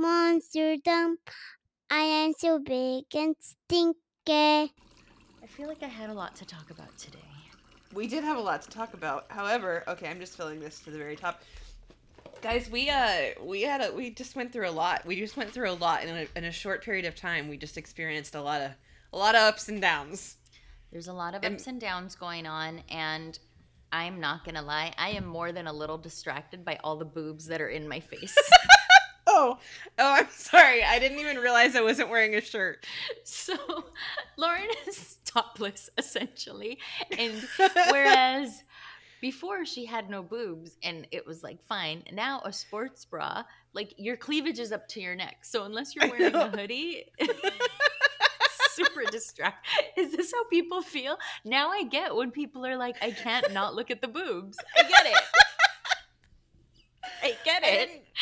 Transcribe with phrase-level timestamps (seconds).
[0.00, 1.20] call monster, monster dump.
[1.90, 3.94] I am so big and stinky.
[4.28, 7.18] I feel like I had a lot to talk about today.
[7.94, 9.26] We did have a lot to talk about.
[9.28, 11.42] However, okay, I'm just filling this to the very top.
[12.42, 15.04] Guys, we uh we had a we just went through a lot.
[15.06, 17.48] We just went through a lot in a, in a short period of time.
[17.48, 18.72] We just experienced a lot of
[19.12, 20.36] a lot of ups and downs.
[20.92, 23.38] There's a lot of And- ups and downs going on, and
[23.90, 27.46] I'm not gonna lie, I am more than a little distracted by all the boobs
[27.46, 28.36] that are in my face.
[29.40, 29.56] Oh,
[29.98, 30.82] oh, I'm sorry.
[30.82, 32.84] I didn't even realize I wasn't wearing a shirt.
[33.22, 33.54] so
[34.36, 36.78] Lauren is topless essentially,
[37.16, 37.34] and
[37.90, 38.64] whereas
[39.20, 43.94] before she had no boobs and it was like fine, now a sports bra, like
[43.96, 45.44] your cleavage is up to your neck.
[45.44, 47.04] So unless you're wearing a hoodie.
[48.70, 49.66] Super distract.
[49.96, 51.16] Is this how people feel?
[51.44, 54.56] Now I get when people are like, I can't not look at the boobs.
[54.76, 55.18] I get it.
[57.22, 58.04] I get it.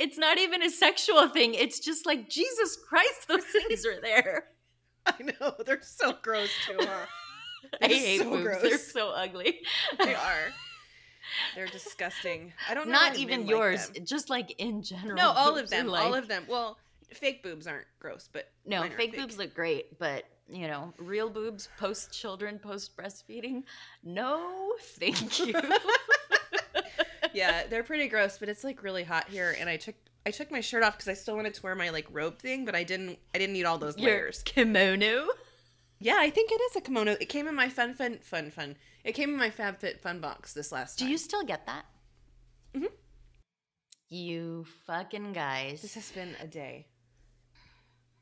[0.00, 1.54] It's not even a sexual thing.
[1.54, 4.46] It's just like Jesus Christ, those things are there.
[5.06, 6.76] I know they're so gross too.
[6.80, 7.06] Huh?
[7.80, 8.62] I They're hate so boobs.
[8.62, 9.60] They're so ugly.
[10.02, 10.52] They are.
[11.54, 12.52] They're disgusting.
[12.68, 12.92] I don't know.
[12.92, 14.04] Not even like yours, them.
[14.04, 15.16] just like in general.
[15.16, 15.88] No, all of them.
[15.90, 16.44] are all of them.
[16.48, 16.78] Well,
[17.12, 21.28] fake boobs aren't gross, but No, are fake, boobs look great, but you know, real
[21.28, 23.62] boobs post children, post breastfeeding.
[24.04, 25.54] No, thank you.
[27.36, 30.50] Yeah, they're pretty gross, but it's like really hot here, and I took I took
[30.50, 32.82] my shirt off because I still wanted to wear my like robe thing, but I
[32.82, 34.42] didn't I didn't need all those Your layers.
[34.42, 35.26] kimono.
[35.98, 37.12] Yeah, I think it is a kimono.
[37.20, 38.76] It came in my fun fun fun fun.
[39.04, 41.06] It came in my FabFitFun box this last Time.
[41.06, 41.84] Do you still get that?
[42.74, 42.88] Mhm.
[44.08, 45.82] You fucking guys.
[45.82, 46.88] This has been a day.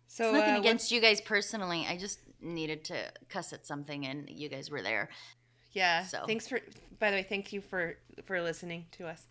[0.06, 1.87] So it's nothing uh, against you guys personally.
[1.89, 5.09] I just needed to cuss at something, and you guys were there.
[5.75, 6.05] Yeah.
[6.05, 6.25] So.
[6.27, 6.61] Thanks for.
[6.99, 9.27] By the way, thank you for for listening to us.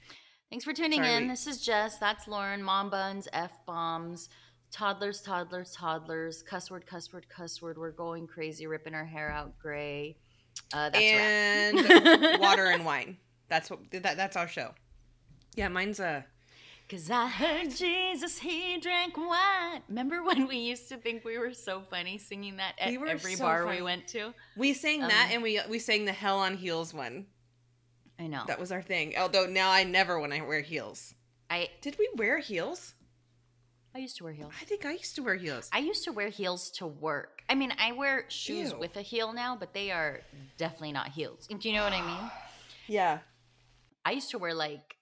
[0.51, 1.23] Thanks for tuning Sorry, in.
[1.23, 1.97] we- This is Jes.
[1.97, 2.61] That's Lauren.
[2.61, 4.29] Mom buns, f bombs,
[4.71, 7.77] toddlers, toddlers, toddlers, cuss word, cuss word, cuss word.
[7.77, 10.17] We're going crazy, ripping our hair out gray.
[10.73, 11.91] Uh, that's a wrap.
[12.31, 13.17] and water and wine.
[13.49, 14.71] That's what that, that's our show.
[15.55, 16.25] Yeah, mine's a.
[16.89, 19.81] Cause I heard Jesus, he drank wine.
[19.89, 23.35] Remember when we used to think we were so funny singing that at We every
[23.35, 23.77] so bar funny.
[23.77, 24.33] we went to?
[24.57, 27.25] We sang that Um, and we we sang the Hell on Heels one.
[28.19, 28.43] I know.
[28.47, 29.15] That was our thing.
[29.17, 31.15] Although now I never when I wear heels.
[31.49, 32.93] I Did we wear heels?
[33.95, 34.53] I used to wear heels.
[34.61, 35.69] I think I used to wear heels.
[35.71, 37.43] I used to wear heels to work.
[37.49, 38.77] I mean, I wear shoes Ew.
[38.79, 40.21] with a heel now, but they are
[40.57, 41.47] definitely not heels.
[41.47, 42.31] Do you know what I mean?
[42.87, 43.19] yeah.
[44.05, 44.95] I used to wear like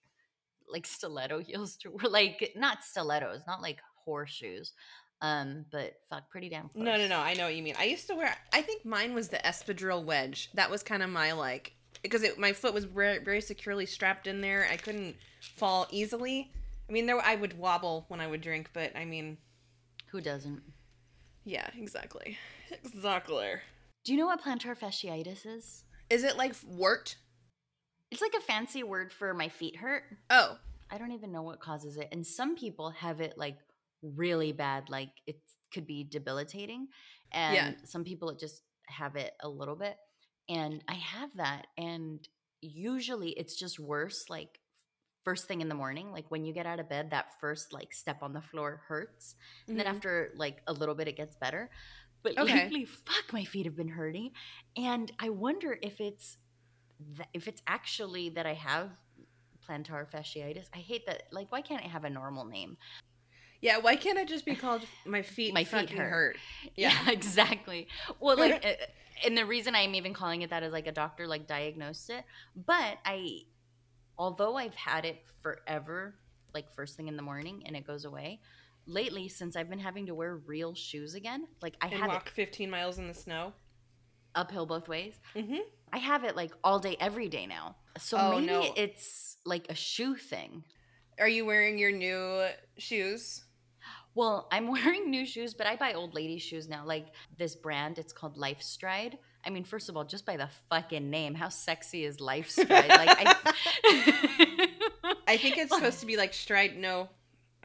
[0.71, 4.73] like stiletto heels to wear like not stilettos, not like horseshoes.
[5.21, 6.83] Um, but fuck, pretty damn close.
[6.83, 7.19] No, no, no.
[7.19, 7.75] I know what you mean.
[7.77, 8.35] I used to wear.
[8.53, 10.49] I think mine was the espadrille wedge.
[10.55, 14.25] That was kind of my like because it, my foot was very, very securely strapped
[14.25, 14.67] in there.
[14.71, 15.15] I couldn't
[15.57, 16.51] fall easily.
[16.89, 19.37] I mean, there I would wobble when I would drink, but I mean,
[20.07, 20.61] Who doesn't?
[21.45, 22.37] yeah, exactly,
[22.71, 23.53] exactly.
[24.03, 25.83] Do you know what plantar fasciitis is?
[26.09, 27.15] Is it like wart?
[28.11, 30.03] It's like a fancy word for my feet hurt.
[30.29, 30.57] Oh,
[30.91, 32.09] I don't even know what causes it.
[32.11, 33.57] And some people have it like
[34.01, 35.39] really bad, like it
[35.73, 36.87] could be debilitating.
[37.31, 37.87] And Yeah.
[37.87, 39.97] some people just have it a little bit.
[40.49, 41.67] And I have that.
[41.77, 42.27] And
[42.61, 44.59] usually it's just worse, like
[45.23, 46.11] first thing in the morning.
[46.11, 49.35] Like when you get out of bed, that first like step on the floor hurts.
[49.71, 49.95] And then Mhm.
[49.95, 51.69] after like a little bit, it gets better.
[52.23, 52.71] But Okay.
[52.71, 54.31] lately, fuck, my feet have been hurting.
[54.75, 56.37] And I wonder if it's
[57.17, 58.89] th- if it's actually that I have
[59.67, 60.65] plantar fasciitis.
[60.73, 61.23] I hate that.
[61.31, 62.77] Like, why can't it have a normal name?
[63.61, 63.77] yeah.
[63.77, 65.53] Why can't it just be called my feet?
[65.53, 66.09] My feet hurt.
[66.09, 66.37] hurt.
[66.75, 67.11] Yeah, Yeah.
[67.19, 67.87] exactly.
[68.19, 68.73] Well, like, uh,
[69.23, 72.23] and the reason I'm even calling it that is like a doctor like diagnosed it.
[72.55, 73.41] But I,
[74.17, 76.15] although I've had it forever,
[76.55, 78.39] like first thing in the morning, and it goes away.
[78.87, 82.27] Lately, since I've been having to wear real shoes again, like I And have walk
[82.29, 83.53] it 15 miles in the snow.
[84.33, 85.13] uphill both ways.
[85.35, 85.57] Mm-hmm.
[85.93, 87.75] I have it like all day, every day now.
[87.97, 88.73] So Oh, maybe no.
[88.77, 90.63] it's like a shoe thing.
[91.19, 92.47] Are you wearing your new
[92.77, 93.43] shoes?
[94.15, 96.83] Well, I'm wearing new shoes, but I buy old lady shoes now.
[96.85, 97.07] Like
[97.37, 99.17] this brand, it's called LifeStride.
[99.45, 102.89] I mean, first of all, just by the fucking name, how sexy is Life Stride?
[102.89, 104.67] like, I,
[105.27, 106.77] I think it's supposed to be like stride.
[106.77, 107.09] No,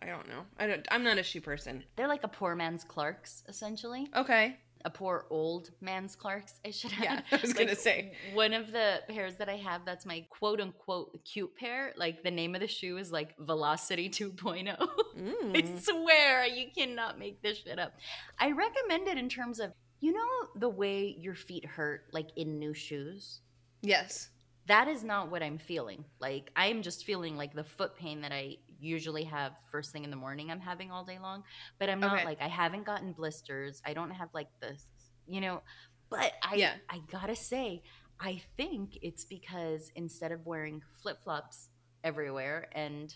[0.00, 0.42] I don't know.
[0.58, 0.86] I don't.
[0.90, 1.84] I'm not a shoe person.
[1.96, 4.08] they're like a poor man's Clarks, essentially.
[4.16, 4.56] Okay.
[4.84, 7.24] A poor old man's Clarks, I should Yeah, add.
[7.32, 8.12] I was gonna say.
[8.34, 11.92] one of the pairs that I have that's my quote unquote cute pair.
[11.96, 14.68] Like the name of the shoe is like Velocity 2.0.
[14.78, 14.82] I
[15.16, 15.80] Mm.
[15.80, 17.94] swear you cannot make this shit up.
[18.38, 22.58] I recommend it in terms of you know the way your feet hurt like in
[22.58, 23.40] new shoes.
[23.82, 24.28] Yes.
[24.66, 26.04] That is not what I'm feeling.
[26.20, 30.04] Like I am just feeling like the foot pain that I usually have first thing
[30.04, 30.50] in the morning.
[30.50, 31.42] I'm having all day long,
[31.78, 32.24] but I'm not Okay.
[32.24, 33.80] like I haven't gotten blisters.
[33.84, 34.86] I don't have like this,
[35.26, 35.62] you know.
[36.10, 36.74] But I Yeah.
[36.88, 37.82] I gotta say,
[38.20, 41.68] I think it's because instead of wearing flip flops
[42.04, 43.14] everywhere and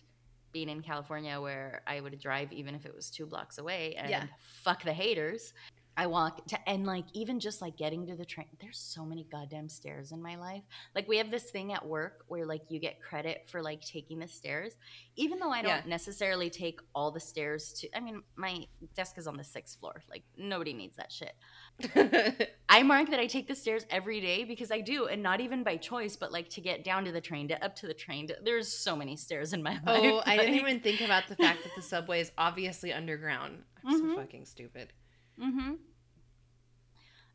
[0.53, 4.11] being in California where I would drive even if it was two blocks away and
[4.11, 4.27] Yeah.
[4.65, 5.55] fuck the haters.
[5.97, 8.47] I walk to and like even just like getting to the train.
[8.61, 10.63] There's so many goddamn stairs in my life.
[10.95, 14.19] Like we have this thing at work where like you get credit for like taking
[14.19, 14.77] the stairs,
[15.17, 15.83] even though I don't Yeah.
[15.87, 17.89] necessarily take all the stairs to.
[17.95, 20.03] I mean, my desk is on the sixth floor.
[20.09, 21.35] Like nobody needs that shit.
[22.69, 25.63] I mark that I take the stairs every day because I do, and not even
[25.63, 28.27] by choice, but like to get down to the train, to up to the train.
[28.29, 29.83] To, there's so many stairs in my life.
[29.87, 33.65] oh, I didn't even think about the fact that the subway is obviously underground.
[33.85, 34.15] I'm Mhm.
[34.15, 34.93] so fucking stupid.
[35.41, 35.73] Mm-hmm.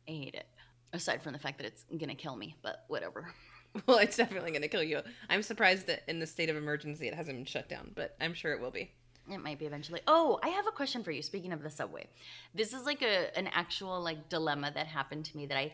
[0.08, 0.46] I hate it.
[0.92, 3.32] Aside from the fact that it's gonna kill me, but whatever.
[3.86, 5.02] Well, it's definitely going to kill you.
[5.28, 8.32] I'm surprised that in the state of emergency it hasn't been shut down, but I'm
[8.32, 8.90] sure it will be.
[9.30, 10.00] It might be eventually.
[10.06, 11.20] Oh, I have a question for you.
[11.20, 12.08] Speaking of the subway,
[12.54, 15.72] this is like a an actual like dilemma that happened to me that I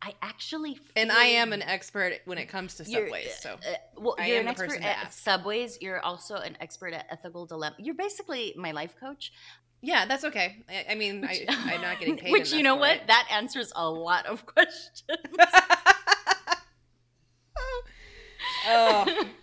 [0.00, 4.16] I actually And I am an expert when it comes to subways, so uh, well,
[4.18, 5.18] I you're am an the expert person at ask.
[5.18, 5.78] subways.
[5.80, 7.76] You're also an expert at ethical dilemma.
[7.78, 9.32] You're basically my life coach.
[9.82, 10.56] Yeah, that's okay.
[10.68, 12.32] I, I mean, I, I'm not getting paid.
[12.32, 12.96] Which you know what?
[12.96, 13.06] it.
[13.06, 15.02] That answers a lot of questions.
[18.66, 19.24] oh.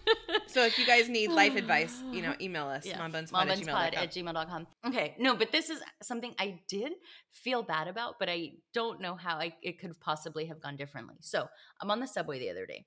[0.48, 2.98] So if you guys need life advice, you know, email us, Yeah.
[2.98, 3.94] mombunspod at gmail.com.
[3.94, 4.68] at gmail.com.
[4.88, 6.94] Okay, no, but this is something I did
[7.34, 11.16] feel bad about, but I don't know how I, it could possibly have gone differently.
[11.20, 11.48] So
[11.82, 12.86] I'm on the subway the other day.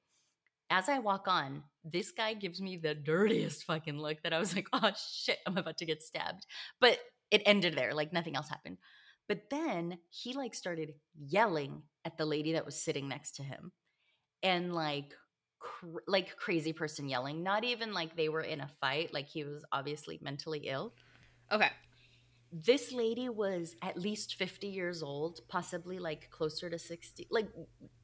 [0.71, 4.55] As I walk on, this guy gives me the dirtiest fucking look that I was
[4.57, 6.47] like, oh shit, I'm about to get stabbed.
[6.81, 6.99] But
[7.31, 8.79] it ended there, like nothing else happened.
[9.29, 13.73] But then he like started yelling at the lady that was sitting next to him
[14.43, 15.13] and like
[15.59, 19.45] cr- like crazy person yelling not even like they were in a fight like he
[19.45, 20.95] was obviously mentally ill
[21.53, 21.69] Okay.
[22.53, 27.49] this lady was at least 50 years old possibly like closer to 60 like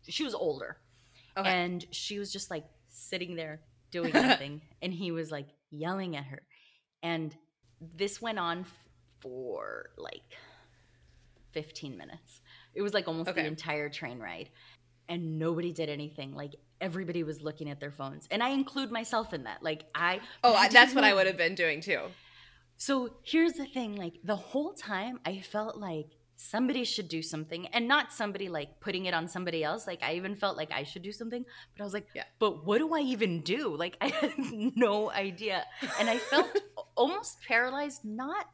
[0.03, 0.76] she was older
[1.38, 1.49] Okay.
[1.49, 3.61] and she was just like sitting there
[3.91, 6.43] doing nothing and he was like yelling at her
[7.03, 7.35] and
[7.81, 8.65] this went on
[9.25, 10.23] for like
[11.53, 12.41] 15 minutes
[12.75, 13.43] it was like almost Okay.
[13.43, 14.50] the entire train ride
[15.09, 19.32] and nobody did anything like everybody was looking at their phones and i include myself
[19.32, 22.00] in that like i Oh, I, that's what I would have been doing too.
[22.76, 27.69] so here's the thing like the whole time I felt like somebody should do something
[27.69, 29.87] and not somebody like putting it on somebody else.
[29.87, 32.25] Like I even felt like I should do something, but I was like, Yeah.
[32.41, 33.75] but what do I even do?
[33.76, 35.65] Like I had no idea.
[36.00, 36.49] And I felt
[36.97, 38.47] almost paralyzed, not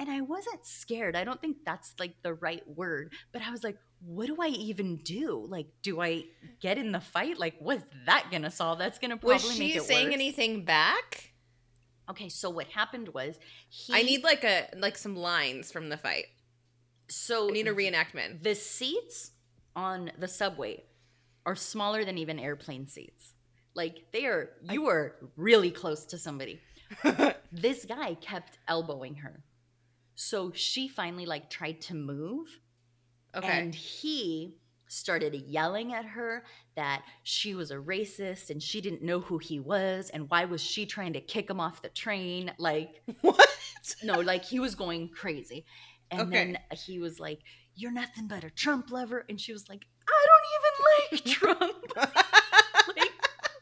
[0.00, 1.14] and I wasn't scared.
[1.14, 4.48] I don't think that's like the right word, but I was like, what do I
[4.48, 5.44] even do?
[5.46, 6.24] Like, do I
[6.60, 7.38] get in the fight?
[7.38, 8.78] Like, what's that gonna solve?
[8.78, 10.14] That's gonna probably Was she saying worse.
[10.14, 11.32] anything back?
[12.10, 13.38] Okay, so what happened was
[13.68, 16.24] he I need like a like some lines from the fight.
[17.08, 18.42] so I need a reenactment.
[18.42, 19.32] the seats
[19.76, 20.82] on the subway
[21.46, 23.34] are smaller than even airplane seats.
[23.74, 26.58] Like they are you are really close to somebody.
[27.52, 29.42] This guy kept elbowing her.
[30.22, 32.60] So she finally like tried to move
[33.34, 33.58] Okay.
[33.58, 36.44] and he started yelling at her
[36.76, 40.60] that she was a racist and she didn't know who he was and why was
[40.60, 43.48] she trying to kick him off the train like what?
[44.02, 45.64] no, like he was going crazy.
[46.10, 46.52] And Okay.
[46.52, 47.38] then he was like,
[47.74, 49.24] You're nothing but a Trump lover.
[49.30, 51.92] And she was like, I don't even like Trump.
[51.96, 53.12] like,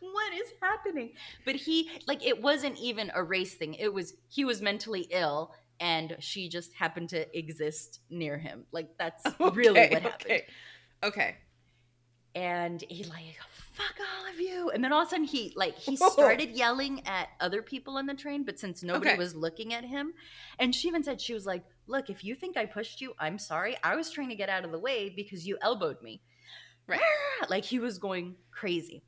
[0.01, 1.13] what is happening?
[1.45, 3.75] But he, like, it wasn't even a race thing.
[3.75, 8.67] It was, he was mentally ill and she just happened to exist near him.
[8.73, 10.45] Like, that's really Okay, what happened Okay.
[11.05, 11.37] Okay.
[12.35, 15.77] and he like fuck all of you and then all of a sudden he like
[15.77, 19.17] he started yelling at other people on the train but since nobody Okay.
[19.17, 20.13] was looking at him
[20.59, 23.39] and she even said she was like look if you think i pushed you i'm
[23.39, 26.21] sorry i was trying to get out of the way because you elbowed me
[26.87, 27.01] Right.
[27.03, 29.05] Ah, like he was going crazy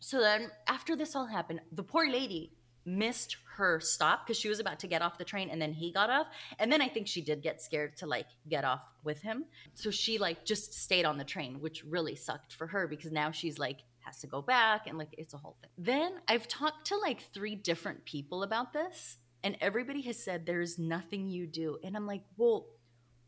[0.00, 2.52] so then after this all happened the poor lady
[2.86, 5.90] missed her stop because she was about to get off the train and then he
[5.90, 6.28] got off.
[6.58, 9.44] And then i think she did get scared to like get off with him.
[9.74, 13.30] So she like just stayed on the train which really sucked for her because now
[13.30, 15.70] she's like has to go back and like it's a whole thing.
[15.78, 20.78] Then i've talked to like three different people about this and everybody has said there's
[20.78, 21.78] nothing you do.
[21.82, 22.66] And i'm like well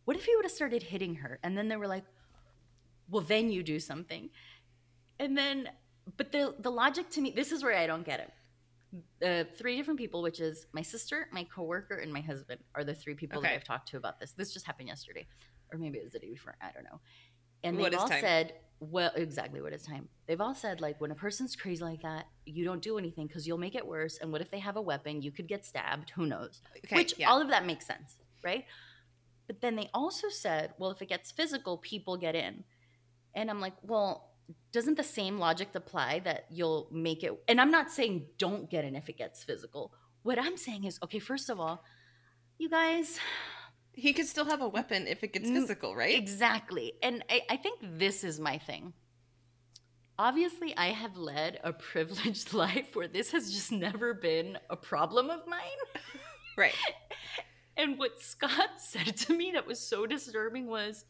[0.04, 1.38] what if he would have started hitting her?
[1.42, 2.04] And then they were like
[3.10, 4.30] well then you do something.
[5.18, 5.68] And then
[6.16, 8.32] but the the logic to me this is where i don't get it
[9.25, 12.95] uh, three different people, which is my sister, my coworker, and my husband, are the
[12.95, 14.33] three people that I've talked to about this.
[14.33, 15.26] This just happened yesterday,
[15.73, 16.57] or maybe it was the day before.
[16.62, 17.00] I don't know.
[17.64, 18.21] And they've all time?
[18.21, 20.09] said, well, exactly what is time.
[20.26, 23.47] They've all said, like, when a person's crazy like that, you don't do anything because
[23.47, 24.18] you'll make it worse.
[24.18, 25.21] And what if they have a weapon?
[25.21, 26.11] You could get stabbed.
[26.11, 26.61] Who knows?
[26.85, 27.28] Okay, Which yeah.
[27.28, 28.64] all of that makes sense, right?
[29.49, 32.64] But then they also said, well, if it gets physical, people get in.
[33.35, 34.27] And I'm like, well,
[34.72, 37.32] doesn't the same logic apply that you'll make it?
[37.48, 39.92] And I'm not saying don't get in if it gets physical.
[40.22, 41.84] What I'm saying is, okay, first of all,
[42.58, 43.18] you guys,
[43.92, 46.16] he could still have a weapon if it gets Mm, physical, right?
[46.16, 46.94] Exactly.
[47.02, 48.92] And I, I think this is my thing.
[50.18, 55.30] Obviously, I have led a privileged life where this has just never been a problem
[55.30, 56.02] of mine.
[56.56, 56.74] Right.
[57.78, 61.04] And what Scott said to me that was so disturbing was,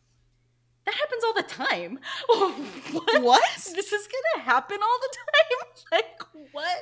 [0.88, 1.98] that happens all the time.
[2.92, 3.22] what?
[3.22, 3.54] What?
[3.74, 5.68] This is gonna happen all the time.
[5.92, 6.76] like what?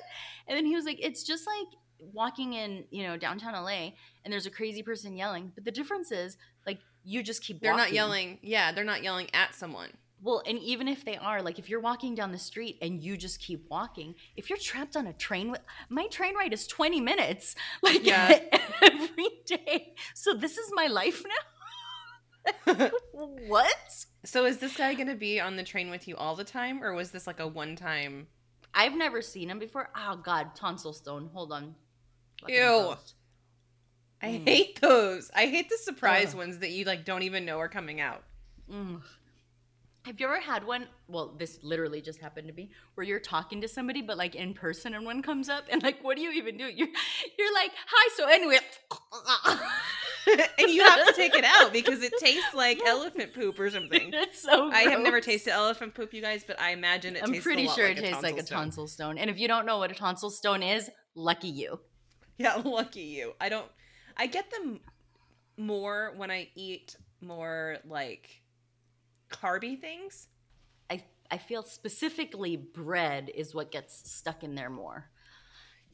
[0.49, 1.67] And then he was like, it's just like
[2.13, 3.91] walking in, you know, downtown LA
[4.25, 5.53] and there's a crazy person yelling.
[5.55, 6.37] But the difference is,
[6.67, 8.39] like, you just keep They're not yelling.
[8.43, 9.91] Yeah, they're not yelling at someone.
[10.23, 13.17] Well, and even if they are, like if you're walking down the street and you
[13.17, 17.01] just keep walking, if you're trapped on a train, with my train ride is 20
[17.01, 18.41] minutes, like Yeah.
[18.83, 19.95] every day.
[20.15, 21.35] So this is my life now.
[23.13, 24.05] what?
[24.25, 26.83] So is this guy going to be on the train with you all the time,
[26.83, 28.27] or was this like a one-time?
[28.75, 29.89] I've never seen him before.
[29.97, 31.31] Oh God, tonsil stone.
[31.33, 31.75] Hold on.
[32.41, 32.63] Fucking Ew.
[32.63, 33.15] gross.
[34.23, 34.45] I Mm.
[34.49, 35.31] hate those.
[35.35, 36.39] I hate the surprise Ugh.
[36.39, 38.23] ones that you like don't even know are coming out.
[38.71, 39.01] Mm.
[40.05, 40.87] Have you ever had one?
[41.09, 44.55] Well, this literally just happened to me where you're talking to somebody, but like in
[44.55, 46.65] person, and one comes up, and like, what do you even do?
[46.65, 46.89] You're
[47.39, 48.11] you're like, hi.
[48.17, 48.59] So anyway,
[50.59, 54.11] and you have to take it out because it tastes like elephant poop or something.
[54.15, 54.71] it's so.
[54.71, 57.69] I have never tasted elephant poop, you guys, but I imagine it I'm tastes pretty
[57.69, 58.59] sure like it tastes like a stone.
[58.59, 59.19] tonsil stone.
[59.19, 61.81] And if you don't know what a tonsil stone is, lucky you.
[62.39, 63.33] Yeah, lucky you.
[63.41, 63.67] I don't.
[64.17, 64.81] I get them
[65.57, 68.43] more when I eat more like
[69.31, 70.29] carby things.
[70.91, 75.09] I I feel specifically bread is what gets stuck in there more.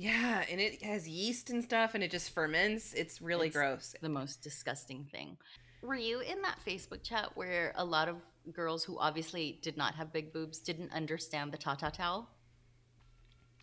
[0.02, 2.92] Yeah, and it has yeast and stuff, and it just ferments.
[2.92, 3.94] It's really It's gross.
[4.02, 5.36] The most disgusting thing.
[5.80, 8.16] Were you in that Facebook chat where a lot of
[8.52, 12.28] girls who obviously did not have big boobs didn't understand the Ta-Ta towel?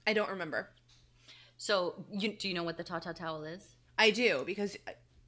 [0.08, 0.70] I don't remember.
[1.58, 3.76] So, you, do you know what the Ta-Ta towel is?
[3.98, 4.78] I do because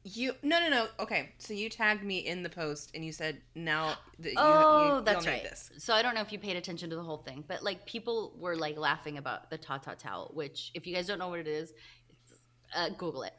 [0.04, 0.34] you.
[0.44, 0.88] No, no, no.
[1.00, 4.38] Okay, so you tagged me in the post, and you said now that you.
[4.38, 5.44] Oh, you, that's right.
[5.44, 5.72] This.
[5.78, 8.34] So I don't know if you paid attention to the whole thing, but like people
[8.38, 11.48] were like laughing about the Ta-Ta towel, which if you guys don't know what it
[11.48, 11.74] is,
[12.10, 12.40] it's,
[12.76, 13.34] uh, Google it.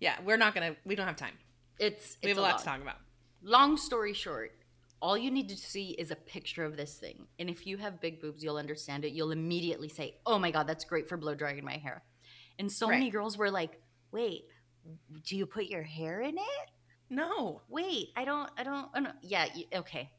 [0.00, 0.76] Yeah, we're not gonna.
[0.84, 1.34] We don't have time.
[1.78, 2.96] It's, We it's have a lot to talk about.
[3.42, 4.52] Long story short,
[5.00, 8.00] all you need to see is a picture of this thing, and if you have
[8.00, 9.12] big boobs, you'll understand it.
[9.12, 12.02] You'll immediately say, "Oh my god, that's great for blow drying my hair."
[12.58, 13.80] And so many girls were like,
[14.12, 14.44] "Wait,
[15.26, 16.70] do you put your hair in it?"
[17.10, 17.60] No.
[17.68, 20.10] Wait, I don't, I don't, I don't yeah, you, okay.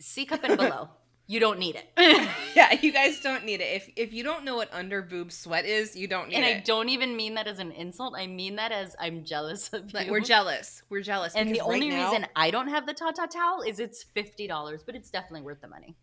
[0.00, 0.88] C cup and below.
[1.28, 1.86] You don't need it.
[2.54, 3.76] Yeah, you guys don't need it.
[3.76, 6.38] If if you don't know what under boob sweat is, you don't need it.
[6.38, 8.14] and I don't even mean that as an insult.
[8.18, 10.12] I mean that as I'm jealous of Like, you.
[10.12, 10.82] we're jealous.
[10.90, 11.34] We're jealous.
[11.34, 14.46] and the right only now- reason I don't have the Ta-Ta towel is it's fifty
[14.48, 15.96] dollars, but it's definitely worth the money.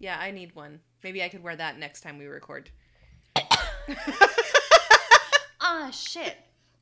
[0.00, 0.80] Yeah, I need one.
[1.04, 2.70] Maybe I could wear that next time we record.
[5.60, 6.36] Ah, shit.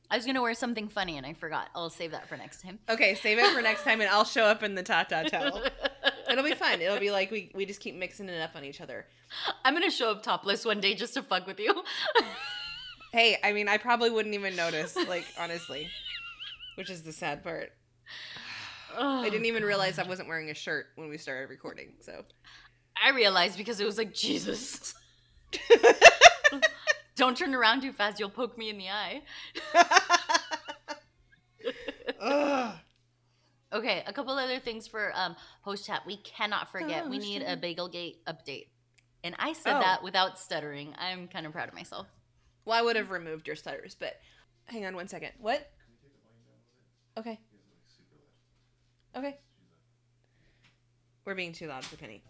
[0.09, 1.69] I was gonna wear something funny and I forgot.
[1.75, 2.79] I'll save that for next time.
[2.89, 5.63] Okay, save it for next time, and I'll show up in the Ta-Ta towel.
[6.31, 6.81] It'll be fun.
[6.81, 9.05] It'll be like we, we just keep mixing it up on each other.
[9.63, 11.83] I'm gonna show up topless one day just to fuck with you.
[13.15, 15.87] Hey, I mean, I probably wouldn't even notice, like, honestly,
[16.75, 17.71] which is the sad part.
[18.97, 22.25] I didn't even realize I wasn't wearing a shirt when we started recording, so.
[23.01, 24.93] I realized because it was like Jesus.
[27.15, 28.19] Don't turn around too fast.
[28.19, 29.21] You'll poke me in the eye.
[32.19, 32.75] Ugh.
[33.73, 36.03] Okay, a couple other things for um, post chat.
[36.07, 37.09] We cannot forget.
[37.09, 37.57] we need a.
[37.57, 38.67] Bagelgate update.
[39.21, 39.79] And I said Oh.
[39.81, 40.93] that without stuttering.
[40.97, 42.07] I'm kind of proud of myself.
[42.63, 44.13] Well, I would have removed your stutters, but
[44.65, 45.31] hang on one second.
[45.39, 45.69] What?
[47.17, 47.37] Okay.
[49.17, 49.37] Okay.
[51.25, 52.23] We're being too loud for Penny.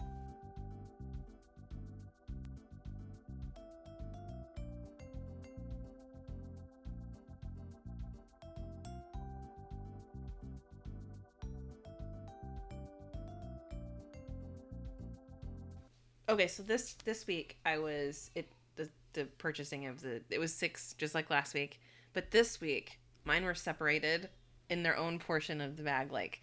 [16.27, 20.53] Okay, so this this week I was it the the purchasing of the it was
[20.53, 21.79] six just like last week,
[22.13, 24.29] but this week mine were separated
[24.69, 26.41] in their own portion of the bag, like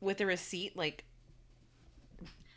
[0.00, 1.04] with a receipt, like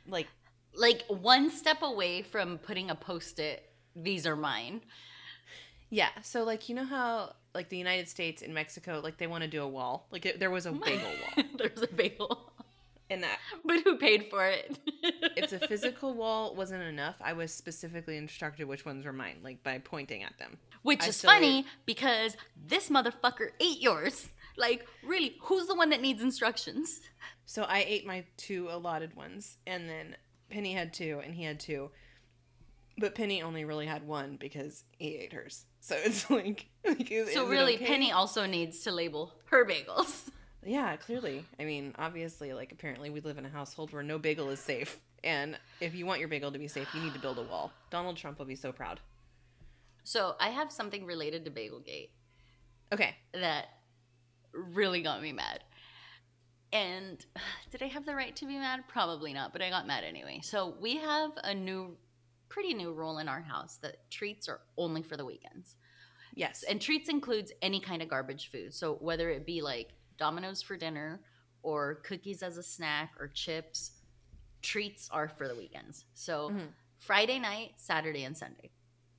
[0.08, 0.28] like
[0.74, 4.82] Like one step away from putting a post it, these are mine.
[5.90, 6.10] yeah.
[6.22, 9.50] So like you know how like the United States and Mexico like they want to
[9.50, 11.46] do a wall, like it, there was a bagel wall.
[11.58, 12.52] There's a bagel.
[13.10, 14.80] And that, But who paid for it?
[15.36, 19.64] If the physical wall wasn't enough, I was specifically instructed which ones were mine, like
[19.64, 20.58] by pointing at them.
[20.84, 22.38] Which I is still funny because
[22.68, 24.30] this motherfucker ate yours.
[24.58, 27.02] Like, really, who's the one that needs instructions?
[27.46, 30.16] So I ate my two allotted ones, and then
[30.50, 31.92] Penny had two, and he had two.
[32.98, 35.66] But Penny only really had one because he ate hers.
[35.82, 37.86] So it's like, like is, So is really, okay?
[37.86, 40.30] Penny also needs to label her bagels.
[40.66, 41.46] Yeah, clearly.
[41.60, 44.98] I mean, obviously, like apparently, we live in a household where no bagel is safe,
[45.26, 47.72] and if you want your bagel to be safe, you need to build a wall.
[47.90, 49.00] Donald Trump will be so proud.
[50.04, 52.10] So I have something related to Bagelgate
[52.94, 53.16] Okay.
[53.34, 53.66] that
[54.54, 55.64] really got me mad.
[56.72, 57.26] And
[57.72, 58.84] did I have the right to be mad?
[58.88, 60.40] Probably not, but I got mad anyway.
[60.44, 61.98] So we have a new,
[62.48, 65.76] pretty new rule in our house that treats are only for the weekends.
[66.36, 66.64] Yes.
[66.70, 68.74] And treats includes any kind of garbage food.
[68.76, 69.90] So whether it be like
[70.20, 71.22] Domino's for dinner
[71.64, 73.92] or cookies as a snack or chips,
[74.66, 76.06] treats are for the weekends.
[76.16, 76.74] So Mhm.
[76.98, 78.72] Friday night, Saturday, and Sunday.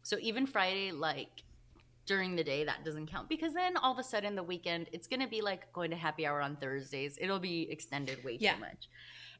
[0.02, 1.42] So even Friday, like
[2.04, 5.06] during the day, that doesn't count because then all of a sudden the weekend, it's
[5.06, 7.16] gonna be like going to happy hour on Thursdays.
[7.20, 8.54] It'll be extended way Yeah.
[8.54, 8.88] too much.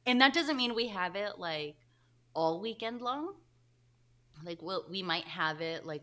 [0.06, 1.76] And that doesn't mean we have it like
[2.34, 3.36] all weekend long.
[4.44, 6.02] Like we'll, we might have it like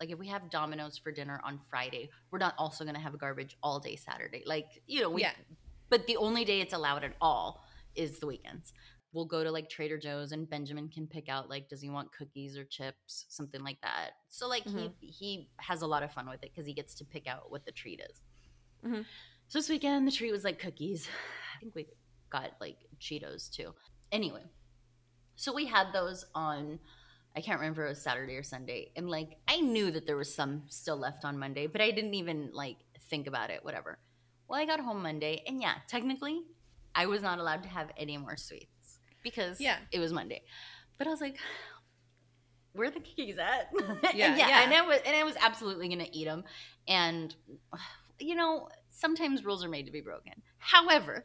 [0.00, 3.56] like if we have Domino's for dinner on Friday, we're not also gonna have garbage
[3.62, 4.42] all day Saturday.
[4.46, 5.34] Like you know, we, Yeah.
[5.88, 8.72] But the only day it's allowed at all is the weekends.
[9.16, 12.12] We'll go to like Trader Joe's and Benjamin can pick out like does he want
[12.12, 14.10] cookies or chips, something like that.
[14.28, 14.92] So like Mhm.
[15.00, 17.50] he he has a lot of fun with it because he gets to pick out
[17.50, 18.20] what the treat is.
[18.84, 19.06] Mhm.
[19.48, 21.08] So this weekend the treat was like cookies.
[21.56, 21.86] I think we
[22.28, 23.74] got like Cheetos too.
[24.12, 24.44] Anyway,
[25.34, 26.78] so we had those on
[27.34, 28.92] I can't remember if it was Saturday or Sunday.
[28.96, 32.12] And like I knew that there was some still left on Monday, but I didn't
[32.12, 33.98] even like think about it, whatever.
[34.46, 36.42] Well, I got home Monday and yeah, technically
[36.94, 38.75] I was not allowed to have any more sweets
[39.26, 39.78] because Yeah.
[39.90, 40.42] it was Monday.
[40.98, 41.36] But I was like
[42.72, 43.70] where are the cookies at?
[43.74, 44.62] Yeah, and yeah, yeah.
[44.64, 46.44] and I was and I was absolutely gonna eat them.
[46.86, 47.34] And
[48.20, 50.32] you know, sometimes rules are made to be broken.
[50.58, 51.24] However,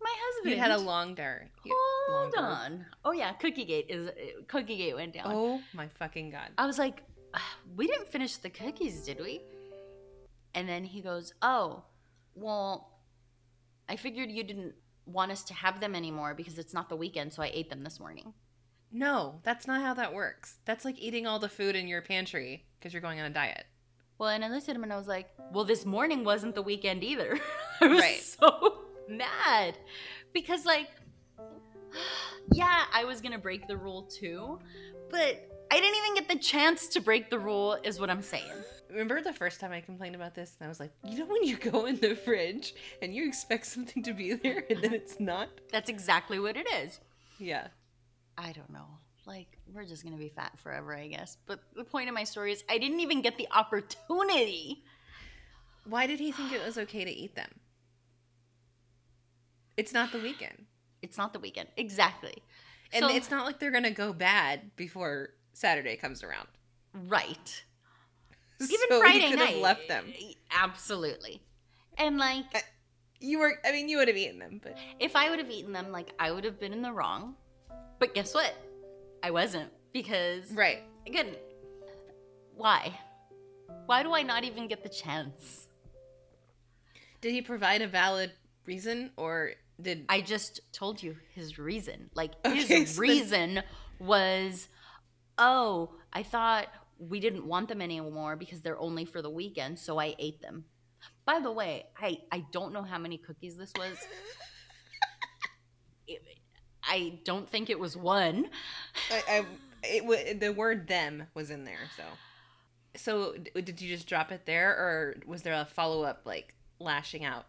[0.00, 1.38] my husband You had a long day.
[2.10, 2.86] Hold on.
[3.04, 4.10] Oh yeah, Cookie Gate is
[4.46, 5.26] Cookie Gate went down.
[5.26, 6.50] Oh my fucking god.
[6.58, 7.02] I was like,
[7.34, 9.40] "Ah, we didn't finish the cookies, did we?
[10.54, 11.84] And then he goes, oh,
[12.34, 12.98] well,
[13.88, 14.74] I figured you didn't
[15.08, 17.82] want us to have them anymore because it's not the weekend, so I ate them
[17.84, 18.34] this morning.
[18.92, 20.58] No, that's not how that works.
[20.64, 23.64] That's like eating all the food in your pantry because you're going on a diet.
[24.18, 26.62] Well, and I looked at him and I was like, well, this morning wasn't the
[26.62, 27.38] weekend either.
[27.80, 28.20] I was Right.
[28.22, 29.78] so mad
[30.32, 30.88] because, like,
[32.52, 34.58] yeah, I was gonna break the rule too,
[35.10, 38.44] but I didn't even get the chance to break the rule, is what I'm saying.
[38.90, 40.56] Remember the first time I complained about this?
[40.58, 43.66] And I was like, you know, when you go in the fridge and you expect
[43.66, 45.48] something to be there and then it's not?
[45.70, 47.00] That's exactly what it is.
[47.38, 47.68] Yeah.
[48.36, 48.86] I don't know.
[49.26, 51.36] Like, we're just gonna be fat forever, I guess.
[51.46, 54.84] But the point of my story is, I didn't even get the opportunity.
[55.84, 57.50] Why did he think it was okay to eat them?
[59.76, 60.64] It's not the weekend.
[61.02, 61.68] It's not the weekend.
[61.76, 62.42] Exactly.
[62.92, 66.48] And So- it's not like they're going to go bad before Saturday comes around.
[66.94, 67.64] right.
[68.70, 69.48] Even So Friday could night.
[69.54, 70.12] have left them.
[70.50, 71.42] Absolutely.
[71.96, 72.58] And like, uh,
[73.20, 75.72] You were, I mean, you would have eaten them, but if I would have eaten
[75.72, 77.34] them, like, I would have been in the wrong.
[77.98, 78.54] But guess what?
[79.22, 80.82] I wasn't because right.
[81.06, 81.38] I couldn't.
[82.56, 82.98] Why?
[83.86, 85.66] Why do I not even get the chance?
[87.20, 88.32] Did he provide a valid
[88.66, 92.10] reason or did I just told you his reason.
[92.14, 93.62] Like Okay, his so then- reason
[93.98, 94.68] was,
[95.38, 96.66] oh, I thought
[96.98, 100.64] we didn't want them anymore because they're only for the weekend, so I ate them.
[101.24, 103.96] By the way, I I don't know how many cookies this was.
[106.06, 106.22] It-
[106.90, 108.48] I don't think it was one.
[109.10, 109.46] I, I
[109.82, 112.02] it, w- the word them was in there, so.
[112.96, 117.24] So d- did you just drop it there or was there a follow-up like lashing
[117.24, 117.46] out?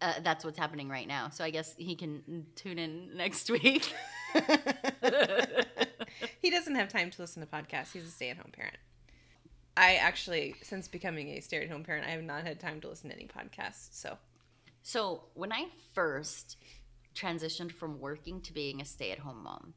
[0.00, 1.28] Uh, that's what's happening right now.
[1.30, 3.92] So I guess he can tune in next week.
[6.40, 7.92] he doesn't have time to listen to podcasts.
[7.92, 8.76] He's a stay-at-home parent.
[9.76, 13.16] I actually, since becoming a stay-at-home parent, I have not had time to listen to
[13.16, 13.88] any podcasts.
[13.92, 14.18] So
[14.88, 16.56] So when I first
[17.14, 19.74] transitioned from working to being a stay-at-home mom,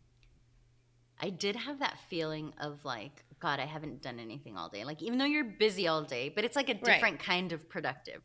[1.19, 4.85] I did have that feeling of like, God, I haven't done anything all day.
[4.85, 8.21] Like even though you're busy all day, but it's like a different kind of productive.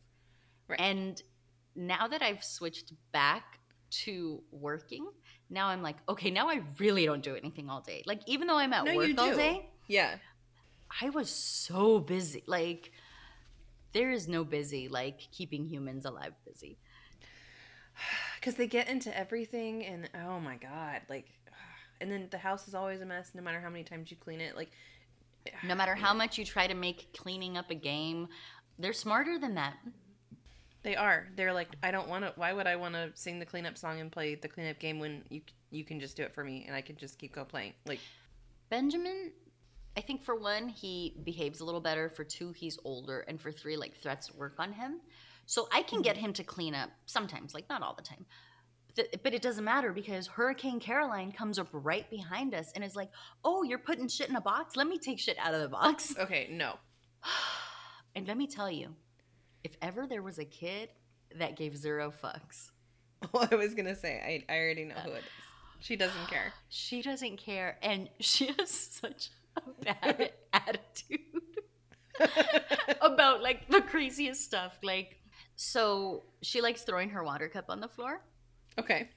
[0.69, 0.79] Right.
[0.79, 1.21] And
[1.75, 3.59] now that I've switched back
[4.03, 5.07] to working,
[5.49, 8.03] now I'm like, okay, now I really don't do anything all day.
[8.05, 10.15] Like even though I'm at No, work all day, yeah,
[11.01, 12.43] I was so busy.
[12.47, 12.91] Like
[13.93, 16.77] there is no busy like keeping humans alive busy.
[18.39, 21.27] because they get into everything, and oh my god, like,
[22.01, 24.41] and then the house is always a mess, no matter how many times you clean
[24.41, 24.55] it.
[24.55, 24.71] Like,
[25.63, 28.27] No matter how much you try to make cleaning up a game,
[28.79, 29.75] they're smarter than that.
[30.83, 31.27] They are.
[31.35, 32.33] They're like, I don't want to.
[32.35, 35.23] Why would I want to sing the cleanup song and play the cleanup game when
[35.29, 37.73] you you can just do it for me and I can just keep go playing?
[37.85, 37.99] Like,
[38.69, 39.31] Benjamin,
[39.97, 42.09] I think for one, he behaves a little better.
[42.09, 43.21] For two, he's older.
[43.21, 45.01] And for three, like threats work on him.
[45.47, 46.25] So I can get mm-hmm.
[46.25, 48.25] him to clean up sometimes, like not all the time.
[48.95, 53.09] But it doesn't matter because Hurricane Caroline comes up right behind us and is like,
[53.43, 54.75] Oh, you're putting shit in a box?
[54.75, 56.15] Let me take shit out of the box.
[56.19, 56.75] okay, no.
[58.15, 58.95] And let me tell you,
[59.63, 60.89] if ever there was a kid
[61.35, 62.71] that gave zero fucks,
[63.33, 65.23] Well, I was gonna say, I I already know who it is.
[65.79, 66.53] She doesn't care.
[66.69, 67.77] she doesn't care.
[67.83, 71.19] And she has such a bad attitude.
[73.01, 74.77] about like the craziest stuff.
[74.83, 75.17] Like,
[75.55, 78.21] so she likes throwing her water cup on the floor.
[78.79, 79.09] okay.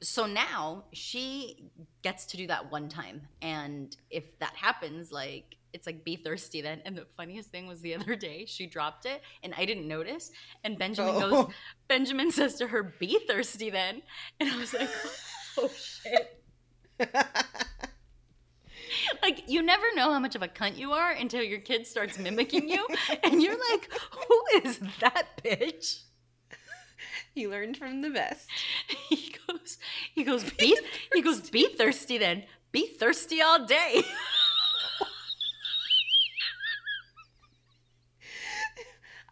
[0.00, 1.68] So now she
[2.02, 3.28] gets to do that one time.
[3.42, 6.80] And if that happens, like, it's like be thirsty then.
[6.84, 10.30] And the funniest thing was the other day, she dropped it and I didn't notice.
[10.64, 11.30] And Benjamin Oh.
[11.44, 11.54] goes,
[11.88, 14.02] Benjamin says to her, be thirsty then.
[14.40, 14.88] And I was like,
[15.58, 16.42] oh shit.
[19.22, 22.18] Like, you never know how much of a cunt you are until your kid starts
[22.18, 22.86] mimicking you.
[23.24, 23.88] and you're like,
[24.28, 26.02] who is that bitch?
[27.34, 28.48] He learned from the best.
[29.08, 29.78] He goes,
[30.14, 30.76] he goes, be,
[31.14, 32.44] he goes, be thirsty then.
[32.72, 34.02] Be thirsty all day.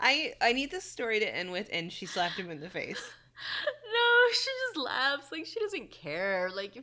[0.01, 3.01] I I need this story to end with, and she slapped him in the face.
[3.67, 5.33] no, she just laughs.
[5.33, 6.51] Like, she doesn't care.
[6.55, 6.83] Like,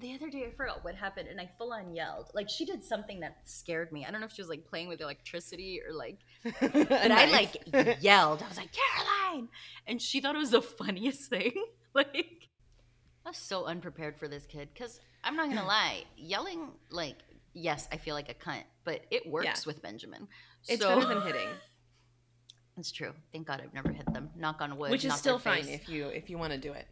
[0.00, 2.30] the other day, I forgot what happened, and I full on yelled.
[2.34, 4.04] Like, she did something that scared me.
[4.06, 6.18] I don't know if she was like playing with electricity or like
[6.60, 7.56] but But I like
[8.02, 8.42] yelled.
[8.42, 9.48] I was like, Caroline!
[9.86, 11.52] And she thought it was the funniest thing.
[11.94, 12.48] like,
[13.26, 16.04] I was so unprepared for this kid because I'm not going to lie.
[16.16, 17.16] Yelling, like,
[17.52, 19.54] yes, I feel like a cunt, but it works Yeah.
[19.66, 20.28] with Benjamin.
[20.68, 21.48] it's So- better than hitting,
[22.78, 23.12] It's true.
[23.32, 24.30] Thank God I've never hit them.
[24.36, 24.90] Knock on wood.
[24.90, 25.80] which is still fine face.
[25.82, 26.86] if you if you want to do it.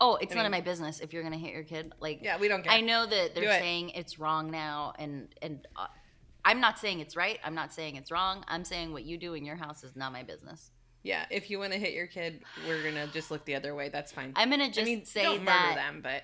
[0.00, 1.92] Oh, it's I none of my business if you're going to hit your kid.
[2.00, 2.72] Like, Yeah, we don't care.
[2.72, 5.86] I know that they're saying it's wrong now, and and uh,
[6.44, 7.38] I'm not saying it's right.
[7.44, 8.44] I'm not saying it's wrong.
[8.48, 10.70] I'm saying what you do in your house is not my business.
[11.04, 13.88] Yeah, if you want to hit your kid, we're gonna just look the other way.
[13.88, 14.32] That's fine.
[14.36, 15.70] I'm gonna just I mean, say don't that.
[15.70, 16.22] murder them, but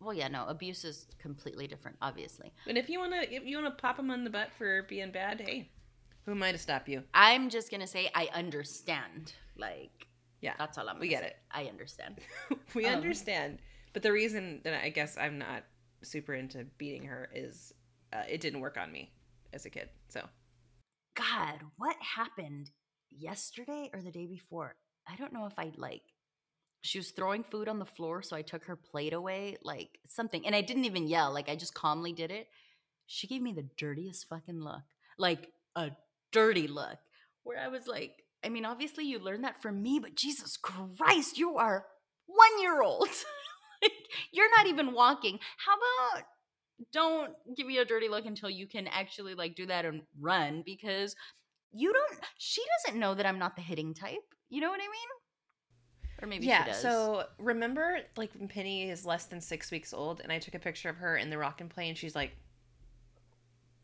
[0.00, 2.52] Well, yeah, no, abuse is completely different, obviously.
[2.66, 5.40] but if you wanna if you wanna pop them on the butt for being bad,
[5.40, 5.70] hey,
[6.24, 7.02] who am I to stop you?
[7.14, 9.32] I'm just gonna say I understand.
[9.56, 10.06] Like,
[10.40, 10.94] Yeah, that's all I'm.
[10.96, 11.26] Gonna we get say.
[11.28, 11.36] it.
[11.50, 12.18] I understand.
[12.74, 13.58] we Um, understand.
[13.92, 15.64] But the reason that I guess I'm not
[16.02, 17.74] super into beating her is
[18.12, 19.12] uh, it didn't work on me
[19.52, 19.88] as a kid.
[20.08, 20.22] So
[21.16, 22.70] God, what happened
[23.10, 24.76] yesterday or the day before?
[25.08, 26.02] I don't know if I like.
[26.82, 30.46] She was throwing food on the floor, so I took her plate away, like something,
[30.46, 31.32] and I didn't even yell.
[31.32, 32.48] Like I just calmly did it.
[33.06, 34.82] She gave me the dirtiest fucking look,
[35.18, 35.90] like a
[36.32, 36.98] dirty look,
[37.42, 41.38] where I was like, I mean, obviously you learned that from me, but Jesus Christ,
[41.38, 41.86] you are
[42.26, 43.08] one year old.
[43.82, 43.92] like,
[44.32, 45.38] you're not even walking.
[45.64, 46.24] How about
[46.92, 50.62] don't give me a dirty look until you can actually like do that and run
[50.64, 51.14] because
[51.72, 54.34] you don't she doesn't know that I'm not the hitting type.
[54.48, 55.08] You know what I mean?
[56.22, 56.66] Or maybe she yeah.
[56.66, 56.80] does.
[56.80, 60.58] So remember, like when Penny is less than six weeks old, and I took a
[60.58, 62.32] picture of her in the rock and play, and she's like,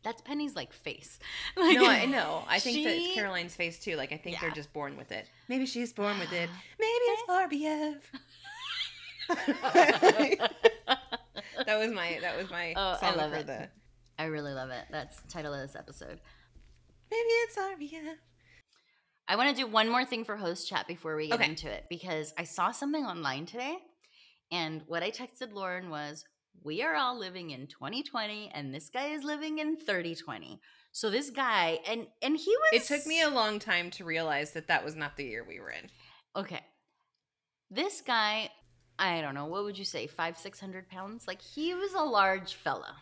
[0.07, 1.19] that's Penny's like face.
[1.57, 2.43] Like, "No, I know.
[2.47, 3.95] I think that she- it's Caroline's face too.
[3.97, 5.25] Like I think they're just born with it.
[5.49, 6.49] Maybe she's born with it.
[6.79, 7.97] Maybe it's RBF."
[11.65, 13.47] that was my that was my Oh, I love for it.
[13.47, 13.67] the
[14.19, 14.85] I really love it.
[14.89, 16.19] That's the title of this episode.
[17.11, 18.15] maybe it's RBF.
[19.27, 21.49] I want to do one more thing for host chat before we get Okay.
[21.49, 23.75] into it because I saw something online today,
[24.51, 26.23] and what I texted Lauren was,
[26.63, 30.59] "We are all living in 2020, and this guy is living in 3020."
[30.91, 32.81] So this guy, and and he was.
[32.81, 35.59] It took me a long time to realize that that was not the year we
[35.59, 35.89] were in.
[36.35, 36.61] okay.
[37.69, 38.49] This guy,
[38.97, 41.27] I don't know, what would you say, five six hundred pounds?
[41.27, 42.95] Like he was a large fella.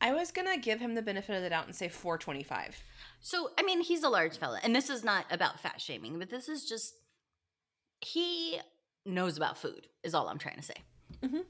[0.00, 2.76] I was gonna give him the benefit of the doubt and say 425.
[3.20, 6.30] So, I mean, he's a large fella, and this is not about fat shaming, but
[6.30, 6.94] this is just
[8.00, 8.58] he
[9.04, 10.74] knows about food, is all I'm trying to say.
[11.22, 11.44] Mhm.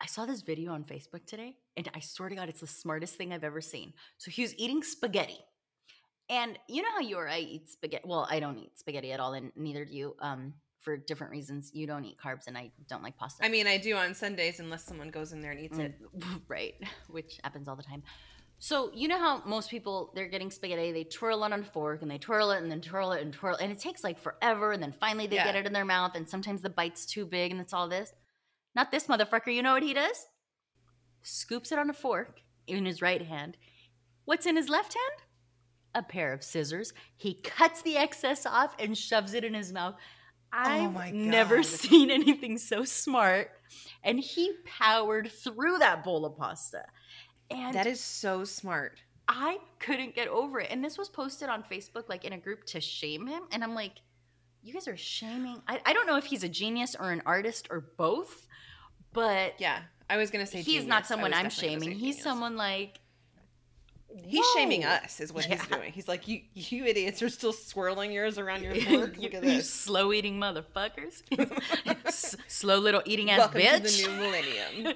[0.00, 3.14] I saw this video on Facebook today, and I swear to God, it's the smartest
[3.16, 3.92] thing I've ever seen.
[4.18, 5.38] So he was eating spaghetti.
[6.28, 8.04] And you know how you or I eat spaghetti?
[8.06, 11.70] Well, I don't eat spaghetti at all, and neither do you, um, for different reasons.
[11.72, 13.44] You don't eat carbs, and I don't like pasta.
[13.44, 15.94] I mean, I do on Sundays unless someone goes in there and eats it.
[16.18, 16.74] Mm, right,
[17.08, 18.02] which happens all the time.
[18.58, 22.00] So you know how most people they're getting spaghetti, they twirl it on a fork
[22.00, 24.72] and they twirl it and then twirl it and twirl, and it takes like forever,
[24.72, 25.44] and then finally they Yeah.
[25.44, 28.12] get it in their mouth, and sometimes the bite's too big, and it's all this.
[28.76, 29.52] Not this motherfucker.
[29.52, 30.26] You know what he does?
[31.22, 33.56] Scoops it on a fork in his right hand.
[34.26, 35.22] What's in his left hand?
[35.94, 36.92] A pair of scissors.
[37.16, 39.94] He cuts the excess off and shoves it in his mouth.
[40.52, 43.50] Oh I've Oh never seen anything so smart.
[44.04, 46.84] And he powered through that bowl of pasta.
[47.50, 49.00] And That is so smart.
[49.26, 50.70] I couldn't get over it.
[50.70, 53.42] And this was posted on Facebook, like in a group to shame him.
[53.50, 53.94] And I'm like,
[54.66, 55.62] you guys are shaming.
[55.68, 58.48] I, I don't know if he's a genius or an artist or both,
[59.12, 59.78] but Yeah,
[60.10, 60.86] I was gonna say he's genius.
[60.86, 61.90] not someone I'm shaming.
[61.92, 62.22] He's genius.
[62.22, 62.98] someone like.
[64.24, 65.92] He's shaming us, is what he's doing.
[65.92, 69.14] He's like, you, you idiots are still swirling yours around your fork.
[69.20, 71.22] you, Look at you slow eating motherfuckers.
[72.06, 73.98] S- slow little eating ass Welcome bitch.
[74.04, 74.94] to the new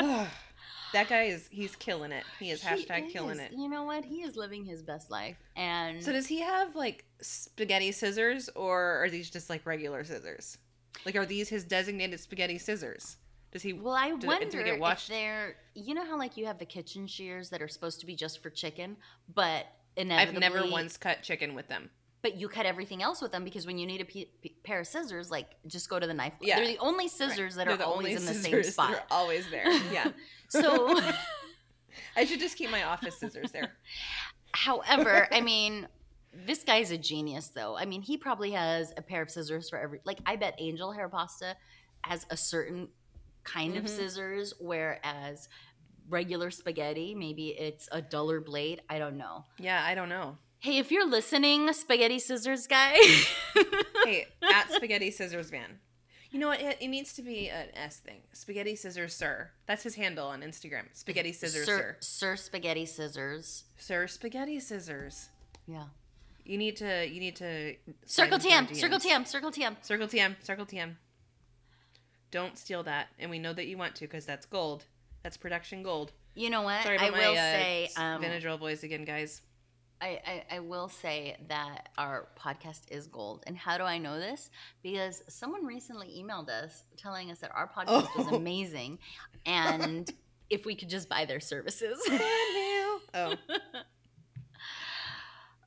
[0.00, 0.26] millennium.
[0.92, 2.24] that guy is he's killing it.
[2.38, 3.50] He is hashtag He killing is.
[3.50, 3.52] it.
[3.56, 4.04] You know what?
[4.04, 5.36] He is living his best life.
[5.56, 10.58] And So does he have like spaghetti scissors or are these just like regular scissors?
[11.04, 13.16] Like are these his designated spaghetti scissors?
[13.52, 15.56] Does he Well, I Do- wonder get if they're.
[15.74, 18.42] You know how like you have the kitchen shears that are supposed to be just
[18.42, 18.96] for chicken,
[19.34, 21.90] but inevitably, I've never once cut chicken with them.
[22.22, 24.80] But you cut everything else with them because when you need a p- p- pair
[24.80, 26.32] of scissors, like just go to the knife.
[26.40, 26.56] Yeah.
[26.56, 28.90] They're the only scissors that They're are the always in the same spot.
[28.90, 29.70] They're always there.
[29.92, 30.10] Yeah.
[30.48, 31.00] So,
[32.16, 33.76] I should just keep my office scissors there.
[34.52, 35.86] however, I mean,
[36.46, 37.76] this guy's a genius, though.
[37.76, 40.00] I mean, he probably has a pair of scissors for every.
[40.04, 41.56] Like, I bet Angel Hair Pasta
[42.04, 42.88] has a certain
[43.44, 43.88] kind of Mhm.
[43.88, 45.48] scissors, whereas
[46.08, 48.80] regular spaghetti, maybe it's a duller blade.
[48.88, 49.44] I don't know.
[49.58, 50.38] Yeah, I don't know.
[50.58, 52.94] Hey, if you're listening, spaghetti scissors guy.
[54.04, 55.78] Hey, at spaghetti scissors van.
[56.36, 56.60] You know what?
[56.60, 58.20] It, it needs to be an S thing.
[58.34, 59.48] Spaghetti scissors sir.
[59.64, 60.82] That's his handle on Instagram.
[60.92, 61.78] Spaghetti scissors sir.
[61.78, 63.64] Sir, Sir Spaghetti Scissors.
[63.78, 65.30] Sir spaghetti scissors.
[65.66, 65.84] Yeah.
[66.44, 69.76] You need to you need to Circle slide into our TM, Circle TM, Circle TM.
[69.80, 70.90] Circle TM, Circle TM.
[72.30, 74.84] Don't steal that, and we know that you want to because that's gold.
[75.22, 76.12] That's production gold.
[76.34, 76.82] You know what?
[76.82, 79.40] Sorry I about will my uh, say, um, Benadryl boys again, guys.
[80.00, 83.44] I, I, I will say that our podcast is gold.
[83.46, 84.50] And how do I know this?
[84.82, 88.36] Because someone recently emailed us telling us that our podcast was Oh.
[88.36, 88.98] amazing
[89.46, 90.10] and
[90.50, 91.98] if we could just buy their services.
[93.14, 93.34] Oh,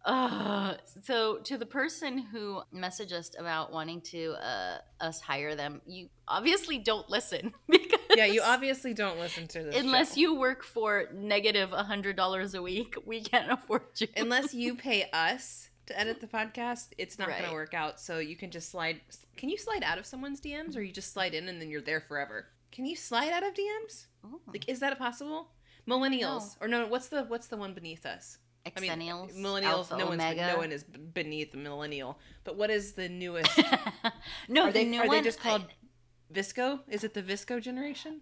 [0.09, 5.81] Uh, so to the person who messaged us about wanting to uh, us hire them,
[5.85, 8.25] you obviously don't listen because yeah.
[8.25, 9.75] You obviously don't listen to this.
[9.75, 10.21] unless show.
[10.21, 14.07] you work for negative a hundred dollars a week, we can't afford you.
[14.17, 17.99] unless you pay us to edit the podcast, it's not going to work out.
[17.99, 19.01] So you can just slide.
[19.37, 21.81] Can you slide out of someone's DMs, or you just slide in and then you're
[21.81, 22.47] there forever?
[22.71, 24.07] Can you slide out of DMs?
[24.25, 24.41] Ooh.
[24.47, 25.49] Like, is that possible?
[25.87, 26.87] Millennials, or no?
[26.87, 28.39] What's the what's the one beneath us?
[28.65, 29.63] I mean, millennials.
[29.63, 32.19] Alpha, no one's no one is beneath millennial.
[32.43, 33.51] But what is the newest?
[34.49, 36.81] no, are the they new are one, they just called I- VSCO?
[36.89, 38.21] Is it the VSCO generation?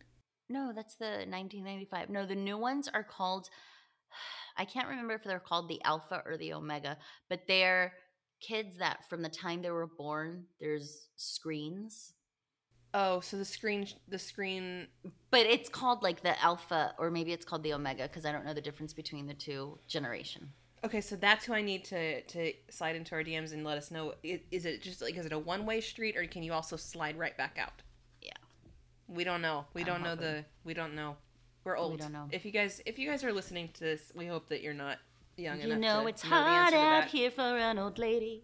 [0.50, 2.10] no, that's the 1995.
[2.10, 3.50] No, the new ones are called.
[4.58, 6.98] I can't remember if they're called the Alpha or the Omega,
[7.30, 7.94] but they're
[8.42, 12.14] kids that from the time they were born, there's screens.
[13.00, 14.88] Oh, so the screen the screen
[15.30, 18.44] But it's called like the Alpha, or maybe it's called the Omega, because I don't
[18.44, 20.50] know the difference between the two generation.
[20.84, 23.92] Okay, so that's who I need to to slide into our DMs and let us
[23.92, 24.16] know.
[24.24, 26.76] Is, is it just like is it a one way street or can you also
[26.76, 27.84] slide right back out?
[28.20, 28.32] Yeah.
[29.08, 29.66] We don't know.
[29.76, 30.44] We I'm don't know the.
[30.64, 31.18] We don't know.
[31.66, 31.92] We're old.
[31.92, 32.28] We don't know.
[32.32, 34.98] If you guys if you guys are listening to this, we hope that you're not
[35.36, 38.44] young You enough know to it's know hard out here for an old lady.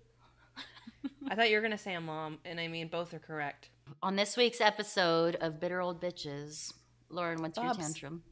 [1.28, 3.70] I thought you were gonna say a mom, and I mean both are correct.
[4.02, 6.74] On this week's episode of Bitter Old Bitches,
[7.10, 7.78] Lauren, what's Bobs.
[7.78, 8.24] your tantrum?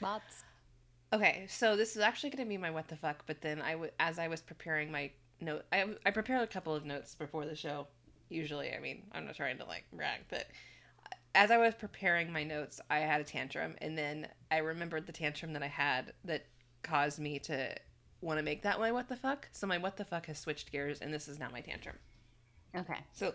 [0.00, 0.44] Bob's.
[1.12, 3.72] Okay, so this is actually going to be my what the fuck, but then I
[3.72, 7.44] w- as I was preparing my note, I, I prepare a couple of notes before
[7.44, 7.86] the show.
[8.30, 10.46] Usually, I mean, I'm not trying to like brag, but
[11.34, 15.12] as I was preparing my notes, I had a tantrum, and then I remembered the
[15.12, 16.46] tantrum that I had that
[16.82, 17.74] caused me to
[18.20, 19.48] want to make that my what the fuck.
[19.52, 21.96] So my what the fuck has switched gears, and this is now my tantrum.
[22.76, 22.98] Okay.
[23.12, 23.34] So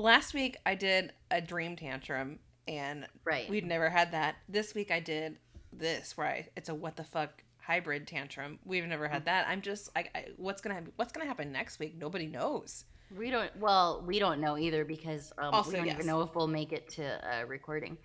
[0.00, 3.48] last week I did a dream tantrum, and Right.
[3.48, 4.36] We'd never had that.
[4.48, 5.38] This week I did
[5.72, 8.58] this where I it's a what the fuck hybrid tantrum.
[8.64, 9.46] We've never had that.
[9.48, 11.96] I'm just I, I what's gonna happen, what's gonna happen next week?
[11.98, 12.84] Nobody knows.
[13.16, 13.54] We don't.
[13.58, 15.94] Well, we don't know either because um, Also, we don't yes.
[15.94, 17.96] even know if we'll make it to uh, recording.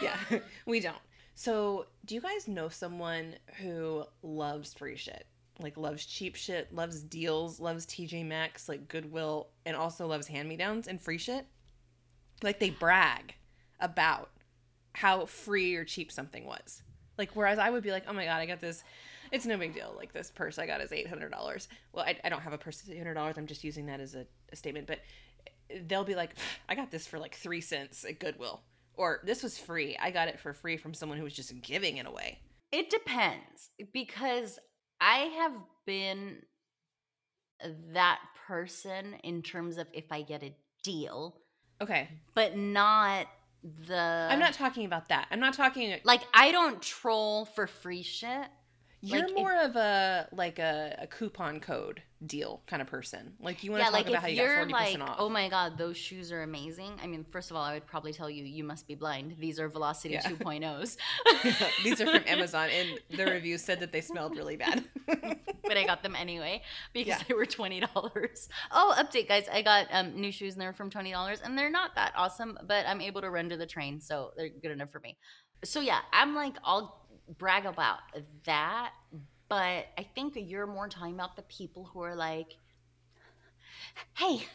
[0.00, 0.16] Yeah,
[0.66, 0.96] we don't.
[1.34, 5.26] So, do you guys know someone who loves free shit?
[5.60, 10.48] Like loves cheap shit, loves deals, loves TJ Maxx, like Goodwill, and also loves hand
[10.48, 11.46] me downs and free shit?
[12.42, 13.34] Like they brag
[13.80, 14.30] about
[14.94, 16.82] how free or cheap something was.
[17.18, 18.82] Like whereas I would be like, oh my god, I got this.
[19.30, 19.92] It's no big deal.
[19.96, 21.68] Like this purse I got is eight hundred dollars.
[21.92, 23.38] Well, I, I don't have a purse eight hundred dollars.
[23.38, 24.86] I'm just using that as a, a statement.
[24.86, 25.00] But
[25.86, 26.34] they'll be like,
[26.68, 28.62] I got this for like three cents at Goodwill,
[28.94, 29.96] or this was free.
[30.00, 32.40] I got it for free from someone who was just giving it away.
[32.72, 34.58] It depends because
[35.00, 35.52] I have
[35.86, 36.42] been
[37.92, 41.36] that person in terms of if I get a deal,
[41.80, 43.26] Okay, but not
[43.86, 44.28] the.
[44.30, 45.26] I'm not talking about that.
[45.30, 45.98] I'm not talking.
[46.04, 48.46] like I don't troll for free shit.
[49.06, 53.34] You're like, if- more of a like a, a coupon code deal kind of person.
[53.38, 55.16] Like you want to Yeah, talk like about how you got forty like, percent off.
[55.18, 56.92] oh my god, those shoes are amazing.
[57.02, 59.36] I mean, first of all, I would probably tell you you must be blind.
[59.38, 60.22] These are Velocity Yeah.
[60.22, 60.96] 2.0s.
[61.84, 64.84] These are from Amazon, and the review said that they smelled really bad.
[65.06, 66.62] but I got them anyway
[66.94, 67.22] because Yeah.
[67.28, 68.48] they were twenty dollars.
[68.72, 69.46] Oh, update, guys!
[69.52, 72.58] I got um, new shoes and they're from twenty dollars, and they're not that awesome,
[72.66, 75.18] but I'm able to to the train, so they're good enough for me.
[75.64, 77.03] So yeah, I'm like, I'll
[77.38, 77.98] brag about
[78.44, 78.92] that,
[79.48, 82.56] but I think you're more talking about the people who are like,
[84.16, 84.46] "Hey,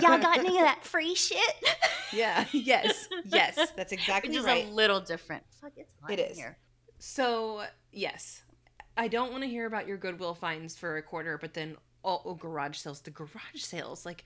[0.00, 1.38] y'all got any of that free shit?"
[2.12, 2.44] yeah.
[2.52, 3.08] Yes.
[3.24, 3.58] Yes.
[3.76, 4.66] That's exactly Which is right.
[4.66, 5.44] a little different.
[5.60, 6.36] Fuck, it's hot It is.
[6.36, 6.58] here.
[6.98, 8.42] So yes,
[8.96, 12.22] I don't want to hear about your Goodwill finds for a quarter, but then oh,
[12.24, 14.06] oh garage sales, the garage sales.
[14.06, 14.24] Like,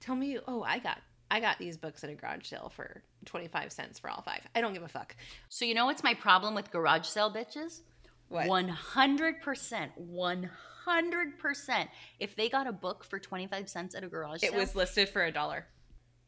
[0.00, 1.00] tell me, oh, I got
[1.34, 4.40] I got these books at a garage sale for twenty five cents for all five.
[4.54, 5.16] I don't give a fuck.
[5.48, 7.80] So you know what's my problem with garage sale bitches?
[8.28, 8.46] What?
[8.46, 10.48] One hundred percent, one
[10.84, 11.90] hundred percent.
[12.20, 15.08] If they got a book for twenty five cents at a garage It was listed
[15.08, 15.66] for a dollar.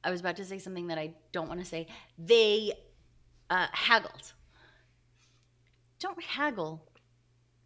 [0.02, 1.86] I was about to say something that I don't want to say.
[2.18, 2.72] They
[3.48, 4.32] uh, haggled.
[6.00, 6.84] Don't haggle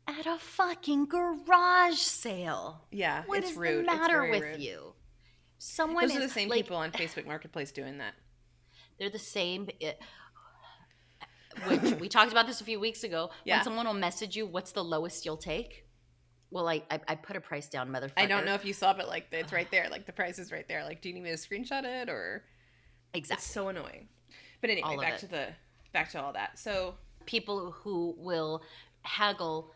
[0.07, 2.83] at a fucking garage sale.
[2.91, 3.87] Yeah, What it's is rude.
[3.87, 4.61] the matter with rude.
[4.61, 4.93] you?
[5.63, 8.15] Someone Those are the same like, people on Facebook Marketplace doing that.
[8.99, 9.69] They're the same.
[9.79, 10.01] It,
[11.67, 13.29] which we talked about this a few weeks ago.
[13.45, 13.57] Yeah.
[13.57, 15.85] When someone will message you, "What's the lowest you'll take?"
[16.51, 18.13] Well, I I, I put a price down, motherfucker.
[18.17, 19.89] I don't know if you saw, but like it's right there.
[19.91, 20.83] Like the price is right there.
[20.83, 22.43] Like, do you need me to screenshot it or?
[23.13, 23.43] Exactly.
[23.43, 24.09] It's so annoying.
[24.63, 25.21] But anyway, back it.
[25.21, 25.49] to the
[25.93, 26.59] back to all that.
[26.59, 26.95] So
[27.27, 28.63] people who will
[29.03, 29.75] haggle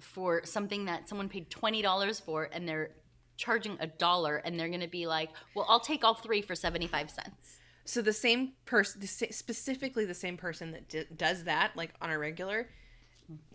[0.00, 2.90] for something that someone paid twenty dollars for, and they're
[3.36, 6.54] charging a dollar, and they're going to be like, "Well, I'll take all three for
[6.54, 11.76] seventy five cents." so the same person, specifically the same person that d- does that,
[11.76, 12.68] like on a regular,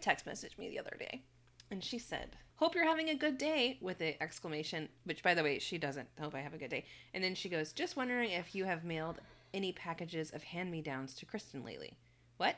[0.02, 1.24] text messaged me the other day,
[1.72, 4.90] and she said, "Hope you're having a good day!" with an exclamation.
[5.04, 6.08] Which, by the way, she doesn't.
[6.20, 6.86] Hope I have a good day.
[7.14, 9.20] And then she goes, "Just wondering if you have mailed
[9.54, 11.98] any packages of hand me downs to Kristen lately."
[12.38, 12.56] What?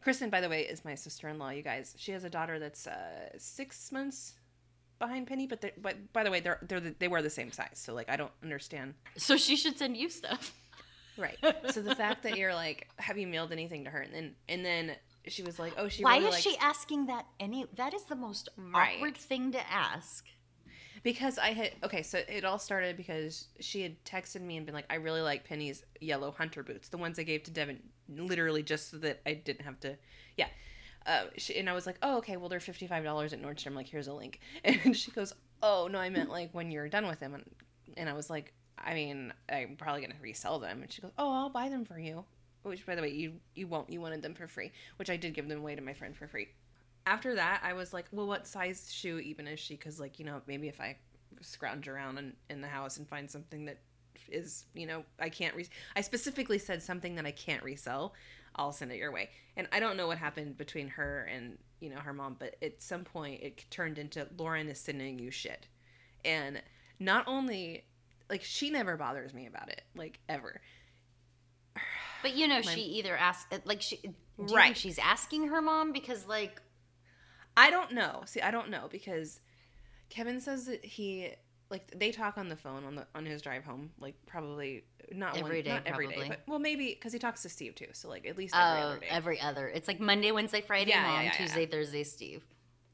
[0.00, 1.50] Kristen, by the way, is my sister in law.
[1.50, 4.34] You guys, she has a daughter that's uh, six months
[4.98, 7.50] behind Penny, but they but by the way, they're they're the, they were the same
[7.52, 7.70] size.
[7.74, 8.94] So like, I don't understand.
[9.16, 10.52] So she should send you stuff.
[11.16, 11.38] Right.
[11.70, 14.00] So the fact that you're like, have you mailed anything to her?
[14.00, 14.96] And then and then
[15.28, 17.26] she was like, oh, she Why really is likes- she asking that?
[17.38, 18.96] Any that is the most Right.
[18.96, 20.26] awkward thing to ask.
[21.04, 24.74] because I had okay, so it all started because she had texted me and been
[24.74, 28.62] like, I really like Penny's yellow hunter boots, the ones I gave to Devin, literally
[28.62, 29.96] just so that I didn't have to,
[30.36, 30.48] yeah.
[31.06, 33.74] Uh, she, and I was like, oh, okay, well, they're fifty five dollars at Nordstrom.
[33.74, 34.40] Like, here's a link.
[34.64, 37.34] And she goes, oh no, I meant like when you're done with them.
[37.34, 37.44] And
[37.96, 40.82] and I was like, I mean, I'm probably gonna resell them.
[40.82, 42.24] And she goes, oh, I'll buy them for you.
[42.62, 43.90] Which, by the way, you you won't.
[43.90, 46.26] You wanted them for free, which I did give them away to my friend for
[46.26, 46.48] free.
[47.06, 49.74] After that, I was like, well, what size shoe even is she?
[49.74, 50.96] Because like you know, maybe if I
[51.42, 53.78] scrounge around in, in the house and find something that
[54.30, 58.14] is you know I can't re- I specifically said something that I can't resell
[58.56, 61.90] I'll send it your way and I don't know what happened between her and you
[61.90, 65.66] know her mom but at some point it turned into Lauren is sending you shit
[66.24, 66.62] and
[67.00, 67.84] not only
[68.30, 70.60] like she never bothers me about it like ever
[72.22, 74.76] But you know, My- she either asks uh, like she do you think Right.
[74.76, 76.60] she's asking her mom because like
[77.56, 78.22] I don't know.
[78.26, 79.38] See, I don't know because
[80.10, 81.30] Kevin says that he
[81.74, 85.36] like they talk on the phone on the on his drive home, like probably not
[85.36, 87.88] Every one, day, not every day, but well maybe because he talks to Steve too,
[87.92, 89.06] so like at least every uh, other day.
[89.10, 89.66] every other.
[89.68, 91.30] It's like Monday, Wednesday, Friday, Yeah, mom, yeah, yeah.
[91.32, 92.44] Tuesday, Thursday, Steve.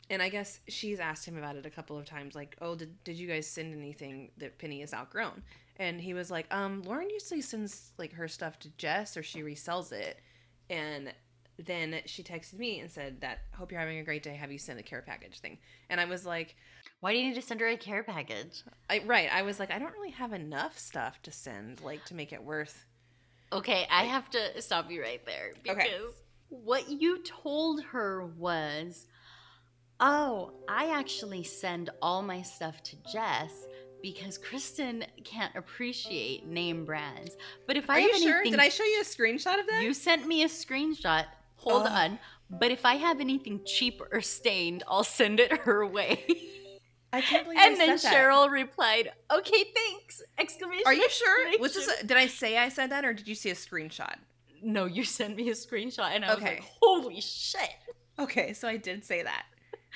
[0.08, 3.04] and I guess she's asked him about it a couple of times, like, "Oh, did
[3.04, 5.42] did you guys send anything that Penny has outgrown?"
[5.76, 9.42] And he was like, "Um, Lauren usually sends like her stuff to Jes, or she
[9.42, 10.18] resells it."
[10.70, 11.12] And
[11.58, 14.34] then she texted me and said that, "Hope you're having a great day.
[14.34, 15.58] Have you sent a care package thing?"
[15.90, 16.56] And I was like,
[17.00, 18.62] Why do you need to send her a care package?
[18.88, 22.14] I, "Right." I was like, "I don't really have enough stuff to send, like, to
[22.14, 22.84] make it worth."
[23.52, 25.94] Okay, I have to stop you right there because Okay.
[26.50, 29.06] what you told her was,
[29.98, 33.66] "Oh, I actually send all my stuff to Jes."
[34.02, 37.36] Because Kristen can't appreciate name brands,
[37.66, 38.42] but if I Are have you sure?
[38.44, 39.82] Did I show you a screenshot of that?
[39.84, 41.26] you sent me a screenshot.
[41.56, 41.92] hold Ugh.
[41.92, 42.18] on.
[42.48, 46.24] But if I have anything cheap or stained, I'll send it her way.
[47.12, 48.16] I can't believe and I then said that.
[48.16, 50.84] Cheryl replied, "Okay, thanks!" Exclamation!
[50.86, 51.58] Are you sure?
[51.58, 51.88] Was this?
[52.00, 54.14] A, did I say I said that, or did you see a screenshot?
[54.62, 57.70] No, you sent me a screenshot, and I was like, "Holy shit!"
[58.18, 59.46] Okay, so I did say that.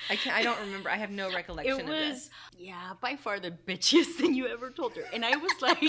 [0.09, 0.35] I can't.
[0.35, 0.89] I don't remember.
[0.89, 2.13] I have no recollection It of this.
[2.13, 5.03] was, yeah, by far the bitchiest thing you ever told her.
[5.13, 5.81] And I was like,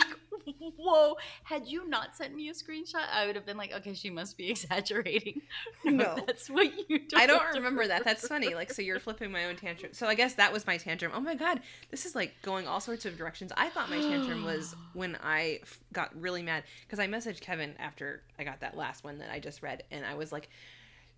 [0.76, 4.10] whoa, had you not sent me a screenshot, I would have been like, okay, she
[4.10, 5.42] must be exaggerating.
[5.84, 6.16] No.
[6.26, 7.52] that's what you I don't her.
[7.54, 8.04] remember that.
[8.04, 8.54] That's funny.
[8.54, 9.92] Like, so you're flipping my own tantrum.
[9.92, 11.12] So I guess that was my tantrum.
[11.14, 13.52] Oh my god, this is like going all sorts of directions.
[13.56, 17.74] I thought my tantrum was when I f- got really mad because I messaged Kevin
[17.78, 20.48] after I got that last one that I just read, and I was like,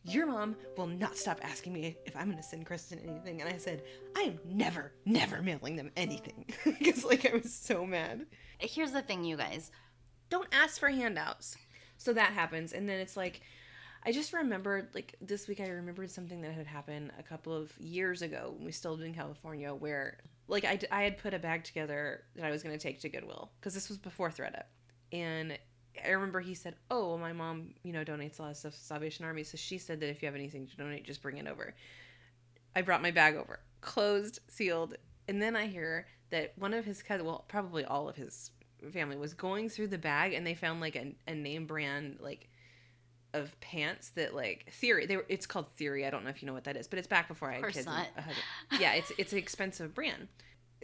[0.09, 3.53] "Your mom will not stop asking me if I'm going to send Kristen anything," and
[3.53, 3.83] I said,
[4.17, 8.27] "I am never, never mailing them anything," because like I was so mad.
[8.59, 9.71] Here's the thing, you guys.
[10.31, 11.57] don't ask for handouts.
[11.97, 13.41] So that happens, and then it's like,
[14.05, 15.61] I just remembered like this week.
[15.61, 19.03] I remembered something that had happened a couple of years ago when we still lived
[19.05, 22.77] in California, where like I, I had put a bag together that I was going
[22.77, 24.65] to take to Goodwill because this was before ThredUp,
[25.13, 25.59] and
[26.07, 28.75] I remember he said, "Oh, well, my mom, you know, donates a lot of stuff
[28.75, 31.39] to Salvation Army, so she said that if you have anything to donate, just bring
[31.39, 31.75] it over."
[32.77, 34.97] I brought my bag over, closed, sealed,
[35.27, 38.51] and then I hear that one of his cousins, well, probably all of his
[38.93, 42.49] family, was going through the bag and they found like a, a name brand like
[43.35, 45.07] of pants that like Theory.
[45.07, 46.07] They were, it's called Theory.
[46.07, 47.73] I don't know if you know what that is, but it's back before I had
[47.73, 47.87] kids.
[47.87, 48.07] not.
[48.17, 48.81] I had it.
[48.81, 50.29] yeah, it's it's an expensive brand.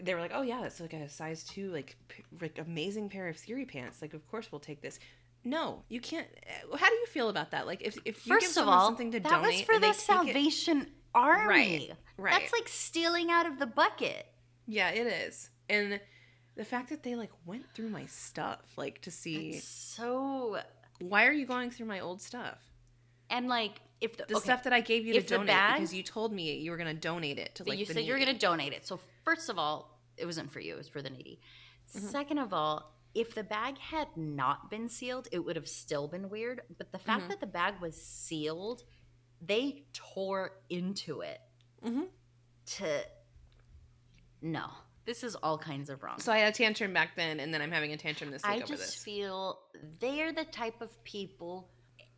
[0.03, 3.29] They were like, oh yeah, it's like a size two, like, p- like amazing pair
[3.29, 4.03] of Theory pants.
[4.03, 4.99] Like, of course we'll take this.
[5.45, 6.27] No, you can't.
[6.73, 7.67] uh, How do you feel about that?
[7.67, 9.73] Like, if if you give First of someone all, something to that donate, was for
[9.75, 11.47] and they the take it- Salvation Army.
[11.47, 12.33] Right, right.
[12.41, 14.27] That's like stealing out of the bucket.
[14.67, 15.51] Yeah, it is.
[15.69, 16.01] And
[16.57, 20.59] the fact that they like went through my stuff, like to see It's so
[21.01, 22.59] why are you going through my old stuff?
[23.31, 25.47] and like if the, The okay, stuff that I gave you If to the donate
[25.49, 27.95] bag- because you told me you were going to donate it to like you the
[27.95, 28.33] said you're needy.
[28.35, 28.87] to donate it.
[28.87, 31.41] So first of all, it wasn't for you; it was for the needy.
[31.95, 32.01] Mhm.
[32.11, 36.29] Second of all, if the bag had not been sealed, it would have still been
[36.29, 36.63] weird.
[36.79, 37.29] But the fact Mhm.
[37.29, 38.83] that the bag was sealed,
[39.41, 41.41] they tore into it
[41.83, 42.09] Mhm.
[42.67, 43.05] to.
[44.41, 44.71] No,
[45.05, 46.19] this is all kinds of wrong.
[46.19, 48.51] So I had a tantrum back then, and then I'm having a tantrum this week
[48.53, 49.03] I over just this.
[49.05, 49.63] feel
[50.01, 51.71] they're the type of people.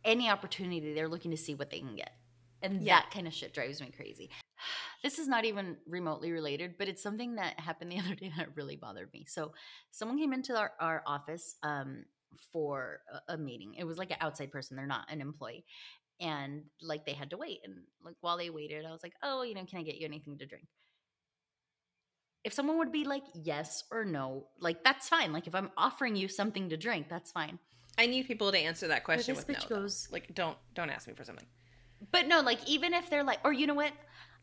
[0.03, 2.13] Any opportunity, they're looking to see what they can get,
[2.61, 3.01] and Yeah.
[3.01, 4.29] that kind of shit drives me crazy.
[5.07, 8.55] This is not even remotely related, but it's something that happened the other day that
[8.55, 9.25] really bothered me.
[9.25, 9.53] So,
[9.91, 12.03] someone came into our, our office um,
[12.51, 12.99] for
[13.29, 13.75] a, a meeting.
[13.77, 15.63] It was like an outside person; they're not an employee,
[16.19, 17.59] and like they had to wait.
[17.63, 20.05] And like while they waited, I was like, "Oh, you know, can I get you
[20.05, 20.65] anything to drink?"
[22.43, 25.33] if someone would be like yes or no, like that's fine.
[25.33, 27.59] Like if I'm offering you something to drink, that's fine.
[27.97, 29.61] I need people to answer that question this with no.
[29.61, 29.81] bitch though.
[29.81, 31.45] goes- like, don't don't ask me for something.
[32.11, 33.91] But no, like even if they're like, or you know what?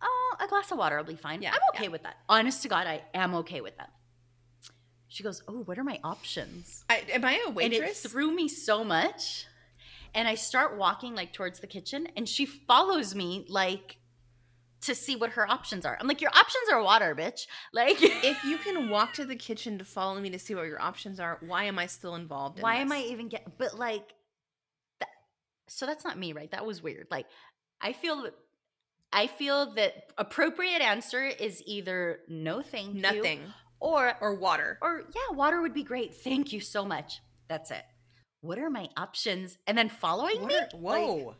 [0.05, 1.41] Oh, a glass of water will be fine.
[1.43, 2.17] Yeah, I'm okay with that.
[2.29, 3.91] Honest to God, I am okay with that.
[5.09, 6.85] She goes, Oh, what are my options?
[6.91, 8.05] I, am I a And waitress?
[8.05, 9.47] it threw me so much.
[10.15, 13.97] And I start walking like towards the kitchen, and she follows me like
[14.83, 15.97] to see what her options are.
[15.99, 17.47] I'm like, Your options are water, bitch.
[17.73, 20.81] Like if you can walk to the kitchen to follow me to see what your
[20.81, 22.59] options are, why am I still involved?
[22.59, 22.93] In why am?
[22.93, 23.59] I even get?
[23.59, 24.13] But like,
[25.01, 25.09] that,
[25.69, 26.51] so that's not me, right?
[26.51, 27.07] That was weird.
[27.11, 27.27] Like,
[27.81, 28.35] I feel that
[29.15, 33.41] I feel that appropriate answer is either no, thank you, nothing
[33.81, 34.79] or or water?
[34.83, 36.15] or yeah, water would be great.
[36.15, 37.21] Thank you so much.
[37.49, 37.85] That's it.
[38.41, 39.57] What are my options?
[39.67, 40.57] And then following What me.
[40.57, 41.37] are- whoa!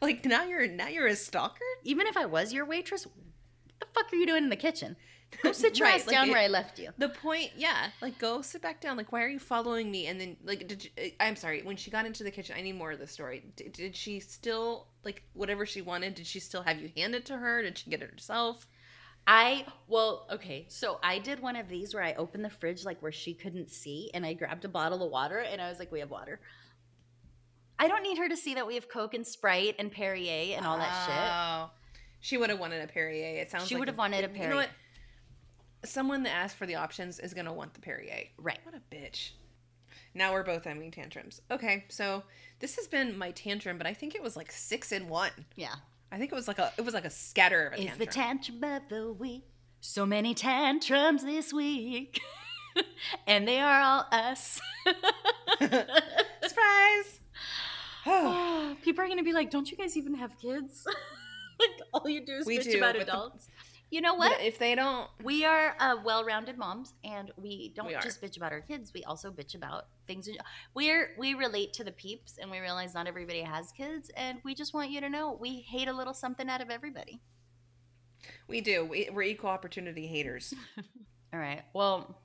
[0.00, 1.64] Like, now you're now you're a stalker.
[1.82, 3.14] even if I was your waitress, what
[3.80, 4.96] the fuck are you doing in the kitchen?
[5.42, 6.90] Go sit your Right, ass like down it- where I left you.
[6.96, 8.96] The point, yeah, like go sit back down.
[8.96, 10.06] Like, why are you following me?
[10.06, 11.62] And then, like, did you, eh, I'm sorry.
[11.62, 13.42] When she got into the kitchen, I need more of the story.
[13.56, 16.14] Did, did she still like whatever she wanted?
[16.14, 17.62] Did she still have you hand it to her?
[17.62, 18.66] Did she get it herself?
[19.26, 20.66] I well, okay.
[20.68, 23.70] So I did one of these where I opened the fridge like where she couldn't
[23.70, 26.40] see, and I grabbed a bottle of water, and I was like, "We have water."
[27.78, 30.64] I don't need her to see that we have Coke and Sprite and Perrier and
[30.64, 31.16] all that shit.
[31.16, 31.70] Oh,
[32.20, 33.40] she would have wanted a Perrier.
[33.40, 33.66] It sounds.
[33.66, 34.54] She like would have wanted a You know Perrier.
[34.56, 34.68] what?
[35.84, 38.24] Someone that asked for the options is gonna want the Perrier.
[38.38, 38.58] Right.
[38.64, 39.30] What a bitch.
[40.14, 41.40] Now we're both having tantrums.
[41.50, 42.22] Okay, so
[42.60, 45.30] this has been my tantrum, but I think it was like six in one.
[45.56, 45.74] Yeah.
[46.12, 47.98] I think it was like a it was like a scatter of a Is tantrum.
[47.98, 49.44] the tantrum of the week?
[49.80, 52.20] So many tantrums this week,
[53.26, 54.60] and they are all us.
[55.60, 57.20] Surprise!
[58.82, 60.86] People are gonna be like, "Don't you guys even have kids?
[61.60, 63.48] like all you do is We bitch do, about adults."
[63.94, 64.40] You know But what?
[64.40, 68.50] if they don't, We are uh, well-rounded moms, and we don't We just bitch about
[68.52, 68.92] our kids.
[68.92, 70.28] We also bitch about things.
[70.74, 74.54] We're we relate to the peeps, and we realize not everybody has kids, and we
[74.54, 77.20] just want you to know we hate a little something out of everybody.
[78.48, 78.84] we do.
[78.84, 80.52] We, we're equal opportunity haters.
[81.32, 81.62] All right.
[81.72, 82.16] Well,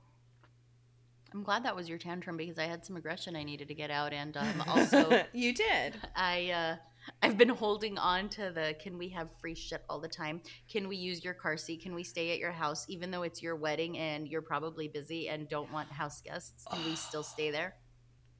[1.32, 3.90] I'm glad that was your tantrum because I had some aggression I needed to get
[3.92, 5.94] out, and um, also you did.
[6.16, 6.76] I uh,
[7.22, 10.40] I've been holding on to the can we have free shit all the time?
[10.70, 11.82] Can we use your car seat?
[11.82, 15.28] Can we stay at your house even though it's your wedding and you're probably busy
[15.28, 16.64] and don't want house guests?
[16.70, 17.74] Can we still stay there?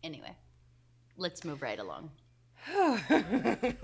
[0.02, 0.36] Anyway,
[1.16, 2.10] let's move right along.
[2.72, 3.00] Oh,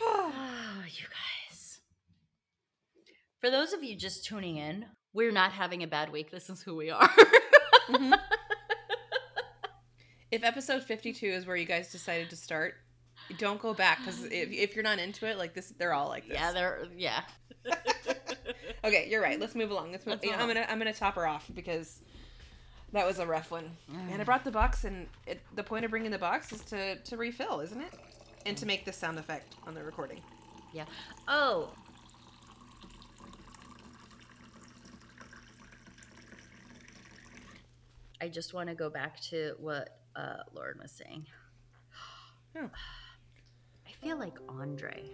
[0.00, 1.80] guys.
[3.40, 6.30] For those of you just tuning in, we're not having a bad week.
[6.30, 7.10] This is who we are.
[7.88, 8.18] Mhm.
[10.30, 12.74] if episode 52 is where you guys decided to start,
[13.38, 16.26] don't go back because if, if you're not into it, like this, they're all like
[16.28, 16.38] this.
[16.38, 17.22] yeah, they're yeah.
[18.84, 19.38] Okay, you're right.
[19.38, 19.92] Let's move along.
[19.92, 20.14] Let's move.
[20.14, 22.00] Let's you know, I'm gonna I'm gonna top her off because
[22.92, 23.70] that was a rough one.
[23.90, 24.12] Mm.
[24.12, 26.96] And I brought the box, and it, the point of bringing the box is to
[26.96, 27.92] to refill, isn't it?
[28.46, 30.20] And to make this sound effect on the recording.
[30.72, 30.84] Yeah.
[31.26, 31.70] Oh.
[38.20, 41.26] I just want to go back to what uh, Lauren was saying.
[42.56, 42.70] Oh.
[43.86, 45.04] I feel like Andre.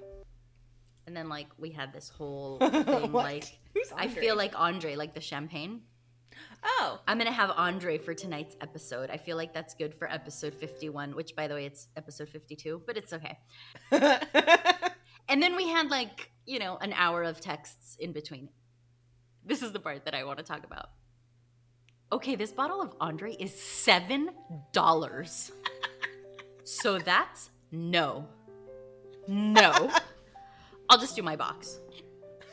[1.07, 4.23] And then, like, we had this whole thing, like, Who's I Andre?
[4.23, 5.83] feel like Andre, like the champagne.
[6.65, 9.11] Oh, I'm going to have Andre for tonight's episode.
[9.11, 12.83] I feel like that's good for episode 51, which, by the way, it's episode 52,
[12.87, 13.39] but it's okay.
[15.29, 18.49] And then we had like, you know, an hour of texts in between.
[19.45, 20.91] This is the part that I want to talk about.
[22.13, 25.51] Okay, this bottle of Andre is $7.
[26.65, 28.29] so that's no.
[29.27, 29.91] No.
[30.89, 31.79] I'll just do my box.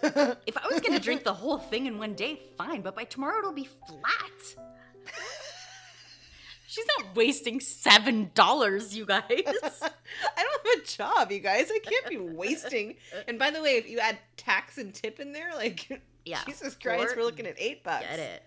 [0.04, 3.04] If I was going to drink the whole thing in one day, fine, but by
[3.04, 4.66] tomorrow it'll be flat.
[6.66, 9.22] She's not wasting $7, you guys.
[9.30, 9.42] I
[10.44, 11.70] don't have a job, you guys.
[11.70, 12.96] I can't be wasting.
[13.28, 16.40] And by the way, if you add tax and tip in there, like Yeah.
[16.46, 18.06] Jesus Christ, we're looking at eight bucks.
[18.10, 18.44] Get it.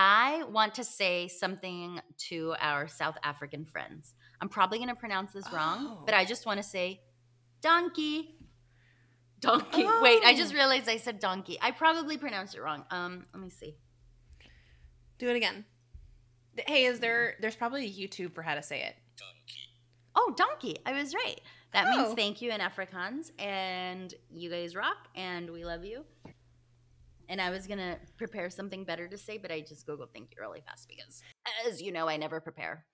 [0.00, 4.14] I want to say something to our South African friends.
[4.40, 6.02] I'm probably going to pronounce this wrong, Oh.
[6.06, 7.00] but I just want to say
[7.62, 8.36] donkey.
[9.40, 9.84] Donkey.
[10.00, 10.56] Wait, I just Oh.
[10.56, 11.58] realized I said donkey.
[11.60, 12.84] I probably pronounced it wrong.
[12.92, 13.74] Um, let me see.
[15.18, 15.64] Do it again.
[16.68, 17.34] Hey, is there?
[17.40, 18.94] There's probably a YouTube for how to say it.
[19.16, 19.68] Donkey.
[20.14, 20.76] Oh, donkey.
[20.86, 21.40] I was right.
[21.72, 22.02] That Oh.
[22.04, 23.32] means thank you in Afrikaans.
[23.40, 26.04] And you guys rock and we love you.
[27.28, 30.30] And I was going to prepare something better to say, but I just Googled thank
[30.30, 31.22] you really fast because,
[31.66, 32.86] as you know, I never prepare.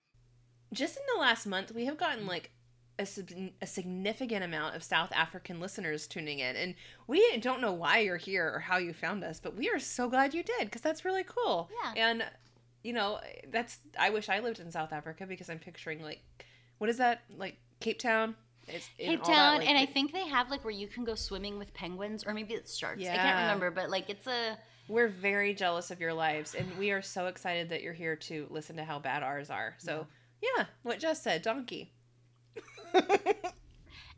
[0.73, 2.51] Just in the last month, we have gotten like
[2.99, 3.29] a, sub-
[3.61, 6.75] a significant amount of South African listeners tuning in, and
[7.07, 10.09] we don't know why you're here or how you found us, but we are so
[10.09, 11.69] glad you did because that's really cool.
[11.83, 12.09] Yeah.
[12.09, 12.23] And
[12.83, 13.19] you know,
[13.51, 16.21] that's I wish I lived in South Africa because I'm picturing like,
[16.77, 18.35] what is that like Cape Town?
[18.67, 20.87] It's in Cape all that, Town, like, and I think they have like where you
[20.87, 23.03] can go swimming with penguins, or maybe it's sharks.
[23.07, 24.57] I can't remember, but like it's a
[24.87, 28.47] We're very jealous of your lives, and we are so excited that you're here to
[28.49, 29.75] listen to how bad ours are.
[29.77, 30.07] So,
[30.41, 31.93] yeah, what Jes said, donkey.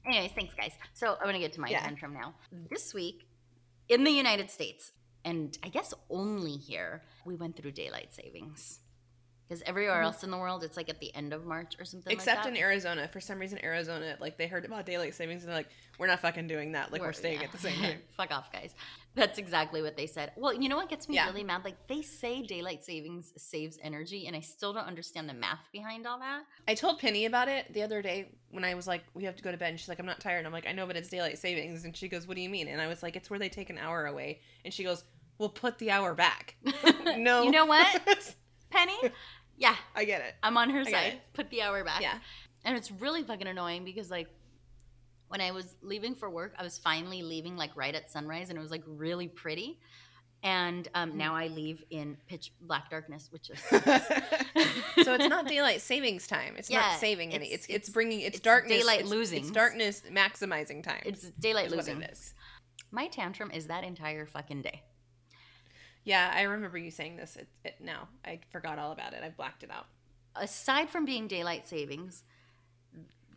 [0.06, 0.72] Anyways, thanks, guys.
[0.94, 1.82] So I'm gonna get to my Yeah.
[1.82, 2.36] tantrum now.
[2.70, 3.28] This week,
[3.90, 4.94] in the United States,
[5.26, 8.80] and I guess only here, we went through daylight savings.
[9.48, 10.06] Because everywhere Mhm.
[10.06, 12.12] else in the world, it's like at the end of March or something.
[12.12, 12.58] Except like in.
[12.62, 13.08] Arizona.
[13.08, 16.20] For some reason, Arizona, like, they heard about daylight savings and they're like, we're not
[16.20, 16.92] fucking doing that.
[16.92, 17.46] Like, we're, staying yeah.
[17.46, 18.02] at the same time.
[18.18, 18.76] Fuck off, guys.
[19.16, 20.34] That's exactly what they said.
[20.36, 21.28] Well, you know what gets me Yeah.
[21.28, 21.64] really mad?
[21.64, 26.06] Like they say daylight savings saves energy, and I still don't understand the math behind
[26.06, 26.44] all that.
[26.68, 29.44] I told Penny about it the other day when I was like, we have to
[29.44, 29.70] go to bed.
[29.70, 30.40] And she's like, I'm not tired.
[30.40, 31.84] And I'm like, I know, but it's daylight savings.
[31.86, 32.68] And she goes, What do you mean?
[32.68, 34.42] And I was like, It's where they take an hour away.
[34.66, 35.04] And she goes,
[35.40, 36.56] "We'll put the hour back.
[37.18, 37.44] no.
[37.44, 38.02] You know what?
[38.70, 38.98] Penny?
[39.58, 40.36] Yeah, I get it.
[40.44, 41.22] I'm on her get side.
[41.34, 42.02] Put the hour back.
[42.02, 42.18] Yeah.
[42.64, 44.28] And it's really fucking annoying because like
[45.30, 48.58] when I was leaving for work, I was finally leaving like right at sunrise and
[48.58, 49.80] it was like really pretty.
[50.44, 53.60] And um, now I leave in pitch black darkness, which is
[55.04, 56.54] so it's not daylight savings time.
[56.58, 57.48] It's Yeah, not saving any.
[57.48, 58.78] it's- It's it's, bringing it's, it's darkness.
[58.78, 59.40] daylight it's, losing.
[59.42, 61.02] It's darkness maximizing time.
[61.06, 62.02] it's daylight losing.
[62.04, 62.34] it is.
[62.92, 64.84] My tantrum is that entire fucking day.
[66.08, 67.36] Yeah, I remember you saying this.
[67.36, 69.24] It, it now I forgot all about it.
[69.26, 69.88] I blacked it out.
[70.38, 72.24] Aside from being daylight savings,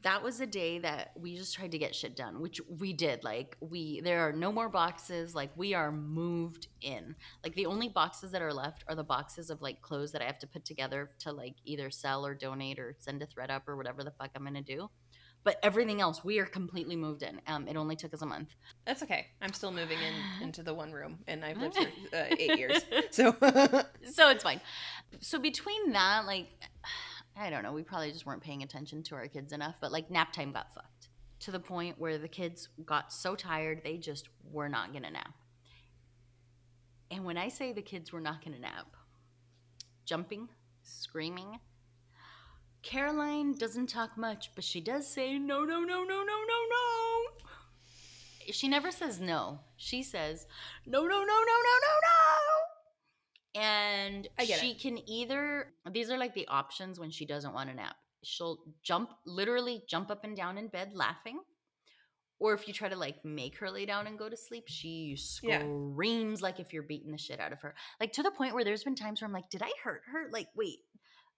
[0.03, 3.25] that was a day that we just tried to get shit done, which we did.
[3.25, 5.35] Like we there are no more boxes.
[5.35, 7.17] Like we are moved in.
[7.43, 10.27] Like the only boxes that are left are the boxes of like clothes that I
[10.27, 13.77] have to put together to like either sell or donate or send a ThredUp or
[13.77, 14.89] whatever the fuck I'm gonna do.
[15.43, 17.41] But everything else, we are completely moved in.
[17.47, 18.55] Um, it only took us a month.
[18.85, 19.29] That's okay.
[19.41, 22.85] I'm still moving in into the one room, and I've lived here uh, eight years.
[23.11, 23.35] So
[24.13, 24.61] so it's fine.
[25.21, 26.49] So between that, like,
[27.37, 30.11] I don't know, we probably just weren't paying attention to our kids enough, but like
[30.11, 31.09] nap time got fucked
[31.41, 35.35] to the point where the kids got so tired they just were not gonna nap.
[37.11, 38.97] And when I say the kids were not gonna nap,
[40.05, 40.49] jumping,
[40.83, 41.59] screaming,
[42.83, 47.27] Caroline doesn't talk much, but she does say no, no, no, no, no, no, no.
[48.53, 49.61] She never says no.
[49.77, 50.47] She says
[50.87, 53.61] no, no, no, no, no, no, no.
[53.63, 54.81] And she it.
[54.81, 57.97] can either these are like the options when she doesn't want to nap.
[58.23, 61.41] She'll jump literally jump up and down in bed laughing.
[62.39, 65.19] Or if you try to like make her lay down and go to sleep, she
[65.43, 65.59] Yeah.
[65.59, 67.75] screams like if you're beating the shit out of her.
[68.01, 70.29] Like to the point where there's been times where I'm like, did I hurt her?
[70.33, 70.79] Like, wait,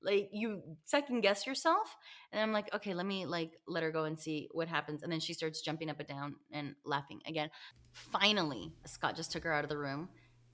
[0.05, 1.97] like you second guess yourself
[2.33, 5.13] and i'm like okay let me like let her go and see what happens and
[5.13, 7.51] then she starts jumping up and down and laughing again.
[7.93, 10.09] Finally scott just took her out of the room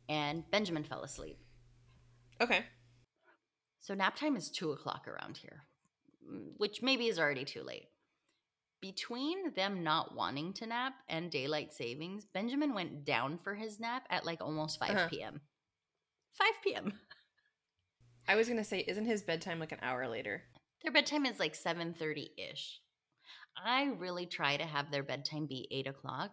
[0.08, 1.38] and benjamin fell asleep.
[2.40, 2.60] Okay,
[3.78, 5.62] so nap time is two o'clock around here
[6.28, 7.88] mm, which maybe is already too late.
[8.80, 14.04] Between them not wanting to nap and daylight savings benjamin went down for his nap
[14.10, 15.08] at like almost 5 Uh-huh.
[15.08, 15.40] p.m
[16.32, 16.92] 5 p.m
[18.28, 20.42] I was gonna say, isn't his bedtime like an hour later?
[20.82, 22.80] Their bedtime is like seven thirty ish.
[23.56, 26.30] I really try to have their bedtime be eight o'clock,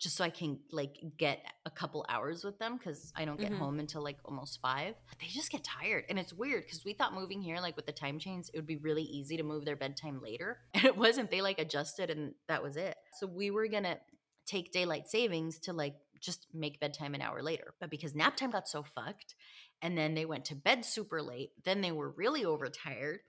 [0.00, 3.52] just so I can like get a couple hours with them because I don't get
[3.52, 3.58] Mhm.
[3.58, 4.96] home until like almost five.
[5.20, 7.92] They just get tired, and it's weird because we thought moving here, like with the
[7.92, 11.30] time change, it would be really easy to move their bedtime later, and it wasn't.
[11.30, 12.96] They like adjusted, and that was it.
[13.20, 14.00] So we were gonna
[14.46, 18.50] take daylight savings to like just make bedtime an hour later, but because nap time
[18.50, 19.34] got so fucked
[19.82, 23.20] and then they went to bed super late then they were really overtired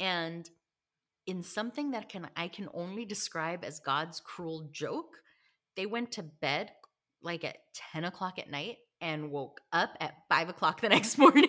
[0.00, 0.48] and
[1.26, 5.16] in something that can i can only describe as god's cruel joke
[5.76, 6.70] they went to bed
[7.22, 7.58] like at
[7.92, 11.46] 10 o'clock at night and woke up at 5 o'clock the next morning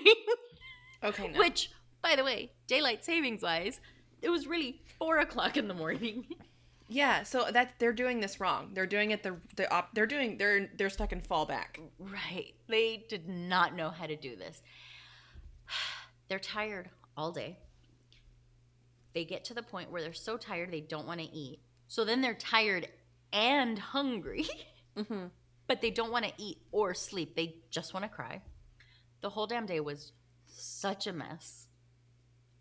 [1.03, 1.39] Okay, no.
[1.39, 1.69] which
[2.01, 3.79] by the way daylight savings wise
[4.21, 6.25] it was really 4 o'clock in the morning
[6.87, 8.71] yeah, so that they're doing this wrong.
[8.73, 9.93] They're doing it the the op.
[9.93, 11.79] They're doing they're they're stuck in fallback.
[11.99, 12.53] Right.
[12.67, 14.61] They did not know how to do this.
[16.29, 17.57] They're tired all day.
[19.13, 21.61] They get to the point where they're so tired they don't want to eat.
[21.87, 22.87] So then they're tired
[23.31, 24.45] and hungry,
[24.97, 25.27] Mm-hmm.
[25.67, 27.35] but they don't want to eat or sleep.
[27.35, 28.41] They just want to cry.
[29.21, 30.11] The whole damn day was
[30.47, 31.67] such a mess.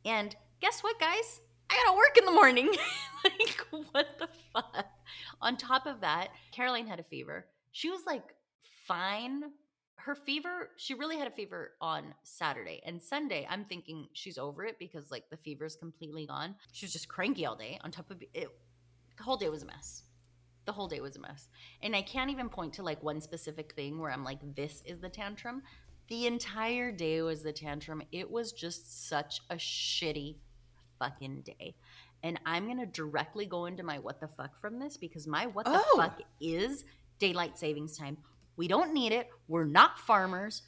[0.05, 1.41] And guess what, guys?
[1.71, 2.69] I gotta work in the morning.
[3.25, 4.87] like, what the fuck?
[5.41, 7.47] On top of that, Caroline had a fever.
[7.73, 8.35] She was like
[8.87, 9.43] fine.
[9.97, 12.81] Her fever, she really had a fever on Saturday.
[12.87, 16.55] And Sunday, I'm thinking she's over it because like the fever's completely gone.
[16.73, 17.79] She was just cranky all day.
[17.83, 18.49] On top of it,
[19.17, 20.05] the whole day was a mess.
[20.64, 21.49] The whole day was a mess.
[21.83, 25.01] And I can't even point to like one specific thing where I'm like, this is
[25.01, 25.62] the tantrum.
[26.09, 28.03] The entire day was the tantrum.
[28.12, 30.37] It was just such a shitty
[30.99, 31.75] fucking day.
[32.23, 35.47] And I'm going to directly go into my what the fuck from this because my
[35.47, 35.97] what the Oh.
[35.97, 36.85] fuck is
[37.19, 38.17] daylight savings time.
[38.57, 39.29] We don't need it.
[39.49, 40.63] We're not farmers.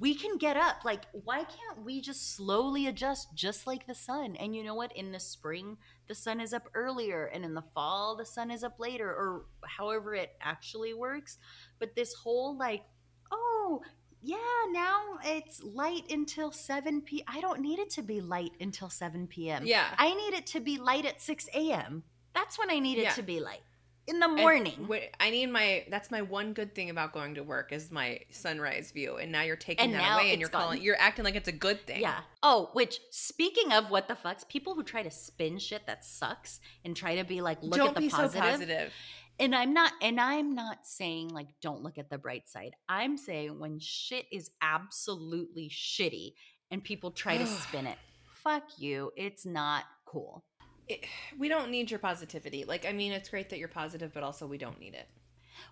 [0.00, 0.84] We can get up.
[0.84, 4.34] Like, why can't we just slowly adjust just like the sun?
[4.36, 4.94] And you know what?
[4.96, 5.76] In the spring,
[6.08, 9.44] the sun is up earlier, and in the fall, the sun is up later, or
[9.64, 11.38] however it actually works.
[11.78, 12.82] But this whole, like,
[13.30, 13.80] oh,
[14.26, 14.36] yeah,
[14.72, 17.22] now it's light until 7 p.
[17.26, 19.62] I don't need it to be light until 7 p.m.
[19.64, 19.84] Yeah.
[19.96, 22.02] I need it to be light at 6 a.m.
[22.34, 23.12] That's when I need it Yeah.
[23.12, 23.60] to be light.
[24.08, 24.88] In the morning.
[25.18, 25.84] I need my.
[25.90, 29.16] That's my one good thing about going to work is my sunrise view.
[29.16, 30.80] And now you're taking And that away, and you're calling.
[30.80, 32.02] You're acting like it's a good thing.
[32.02, 32.20] Yeah.
[32.40, 36.60] Oh, which speaking of what the fucks, people who try to spin shit that sucks
[36.84, 38.44] and try to be like, look Don't at the be positive.
[38.44, 38.92] so positive.
[39.38, 42.74] And I'm not and I'm not saying like don't look at the bright side.
[42.88, 46.32] I'm saying when shit is absolutely shitty
[46.70, 47.98] and people try to spin it,
[48.42, 49.12] fuck you.
[49.16, 50.44] It's not cool.
[50.88, 51.04] It,
[51.38, 52.64] we don't need your positivity.
[52.64, 55.08] Like, I mean, it's great that you're positive, but also we don't need it.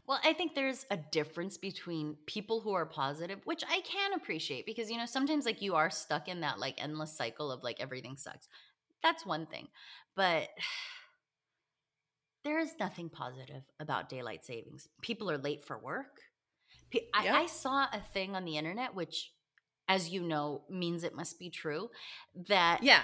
[0.06, 4.66] Well, I think there's a difference between people who are positive, which I can appreciate
[4.66, 7.80] because, you know, sometimes like you are stuck in that like endless cycle of like
[7.80, 8.48] everything sucks.
[9.02, 9.68] That's one thing.
[10.16, 10.48] But
[12.44, 14.88] there is nothing positive about daylight savings.
[15.02, 16.20] People are late for work.
[17.14, 17.36] I, Yeah.
[17.36, 19.32] I saw a thing on the internet, which,
[19.88, 21.90] as you know, means it must be true,
[22.48, 23.02] that Yeah.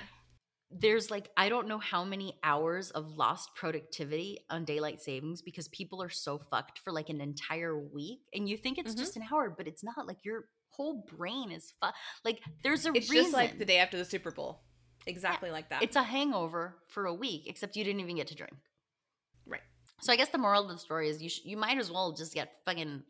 [0.70, 5.66] there's like I don't know how many hours of lost productivity on daylight savings because
[5.68, 8.99] people are so fucked for like an entire week and you think it's Mhm.
[8.99, 11.91] just an hour but it's not like your whole brain is fu-
[12.24, 14.62] like there's a It's reason just like the day after the Super Bowl.
[15.07, 15.82] Exactly like that.
[15.82, 18.55] it's a hangover for a week except you didn't even get to drink.
[20.01, 22.12] So I guess the moral of the story is you sh- you might as well
[22.12, 23.03] just get fucking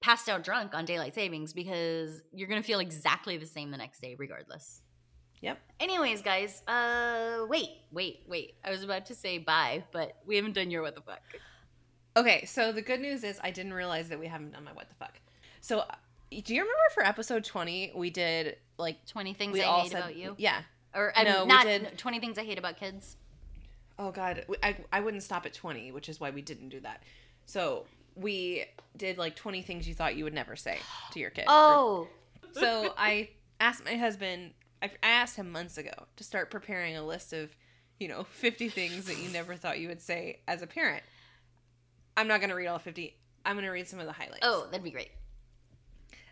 [0.00, 4.00] passed out drunk on daylight savings because you're gonna feel exactly the same the next
[4.00, 4.80] day regardless
[5.40, 5.58] Yep.
[5.78, 8.54] Anyways, guys, uh, wait, wait, wait.
[8.64, 11.20] I was about to say bye, but we haven't done your what the fuck.
[12.16, 14.88] Okay, so the good news is I didn't realize that we haven't done my what
[14.88, 15.20] the fuck.
[15.60, 15.94] So, uh,
[16.30, 19.90] do you remember for episode 20 we did like Twenty things we I all hate
[19.90, 20.62] said about you, Yeah.
[20.94, 23.16] or I No, mean, not did- twenty things I hate about kids.
[23.98, 27.02] Oh god, I I wouldn't stop at 20, which is why we didn't do that.
[27.46, 27.86] So,
[28.16, 28.64] we
[28.96, 30.78] did like 20 things you thought you would never say
[31.12, 31.44] to your kid.
[31.46, 32.08] Oh,
[32.52, 33.30] So, I
[33.60, 37.54] asked my husband I I asked him months ago to start preparing a list of,
[38.00, 41.02] you know, 50 things that you never thought you would say as a parent.
[42.16, 43.16] I'm not going to read all 50.
[43.44, 44.40] I'm going to read some of the highlights.
[44.42, 45.10] oh, that'd be great.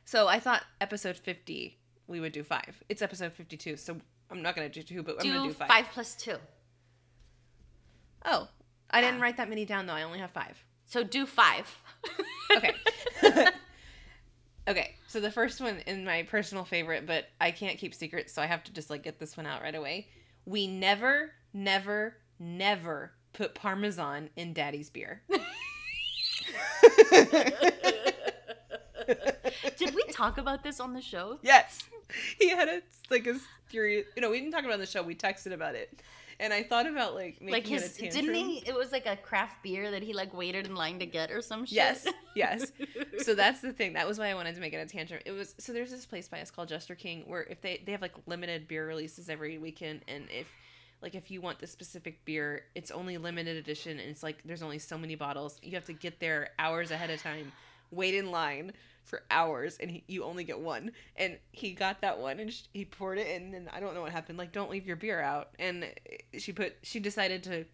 [0.04, 2.82] So I thought episode 50 we would do five.
[2.88, 3.96] It's episode 52, so
[4.30, 5.68] I'm not going to do two, but I'm going to do five.
[5.68, 6.36] five plus two.
[8.24, 8.48] Oh,
[8.90, 9.94] I didn't write that many down though.
[9.94, 10.62] I only have five.
[10.86, 11.68] So do five.
[12.56, 12.74] Okay.
[14.68, 14.94] okay.
[15.08, 18.46] So the first one is my personal favorite, but I can't keep secrets, so I
[18.46, 20.08] have to just like get this one out right away.
[20.44, 25.22] We never, never, never put parmesan in Daddy's beer.
[29.76, 31.38] Did we talk about this on the show?
[31.42, 31.80] Yes.
[32.38, 33.36] He had a like a
[33.70, 34.06] serious.
[34.16, 35.02] You know, we didn't talk about it on the show.
[35.02, 36.00] We texted about it,
[36.40, 38.62] and I thought about like making Like his, it a didn't he?
[38.66, 41.40] It was like a craft beer that he like waited in line to get or
[41.42, 41.76] some shit.
[41.76, 42.72] Yes, yes.
[43.22, 43.92] So that's the thing.
[43.92, 45.20] That was why I wanted to make it a tantrum.
[45.24, 47.92] It was so there's this place by us called Jester King where if they they
[47.92, 50.46] have like limited beer releases every weekend, and if
[51.02, 54.62] like if you want the specific beer, it's only limited edition, and it's like there's
[54.62, 55.58] only so many bottles.
[55.62, 57.52] You have to get there hours ahead of time,
[57.90, 58.72] wait in line
[59.04, 60.92] for hours, and he, you only get one.
[61.16, 64.02] And he got that one, and sh- he poured it in, and I don't know
[64.02, 64.38] what happened.
[64.38, 65.50] Like, don't leave your beer out.
[65.58, 65.86] And
[66.38, 67.64] she put she decided to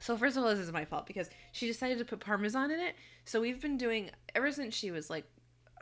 [0.00, 2.80] so first of all, this is my fault because she decided to put parmesan in
[2.80, 2.94] it.
[3.24, 5.24] So we've been doing ever since she was like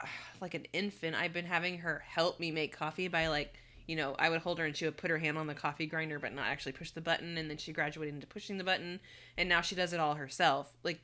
[0.41, 1.17] like an infant.
[1.17, 3.55] I've been having her help me make coffee by like
[3.87, 5.87] you know I would hold her and she would put her hand on the coffee
[5.87, 7.37] grinder but not actually push the button.
[7.37, 9.01] And then she graduated into pushing the button,
[9.37, 10.75] and now she does it all herself.
[10.83, 11.01] Like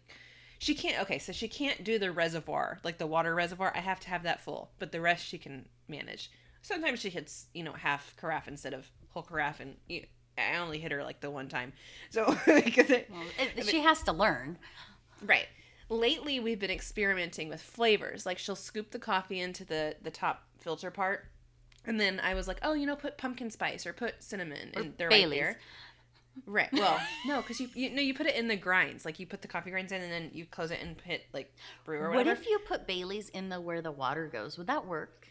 [0.63, 1.03] she can't.
[1.03, 3.73] Okay, so she can't do the reservoir like the water reservoir.
[3.75, 6.31] I have to have that full, but the rest she can manage.
[6.63, 10.07] Sometimes she hits you know half carafe instead of whole carafe, and you
[10.39, 11.73] I only hit her like the one time.
[12.11, 13.25] So because it, Well,
[13.57, 14.57] it- she has to learn.
[15.21, 15.49] Right.
[15.89, 18.25] Lately, we've been experimenting with flavors.
[18.25, 21.27] Like she'll scoop the coffee into the the top filter part,
[21.85, 24.83] and then I was like, oh, you know, put pumpkin spice or put cinnamon, Or
[24.83, 25.41] and they're Baileys.
[25.43, 25.59] right there.
[26.47, 26.69] Right.
[26.73, 29.05] Well, no, because you, you no, you put it in the grinds.
[29.05, 31.55] Like you put the coffee grinds in, and then you close it and hit like
[31.85, 32.31] brew or whatever.
[32.31, 34.57] What if you put Bailey's in the where the water goes?
[34.59, 35.29] Would that work?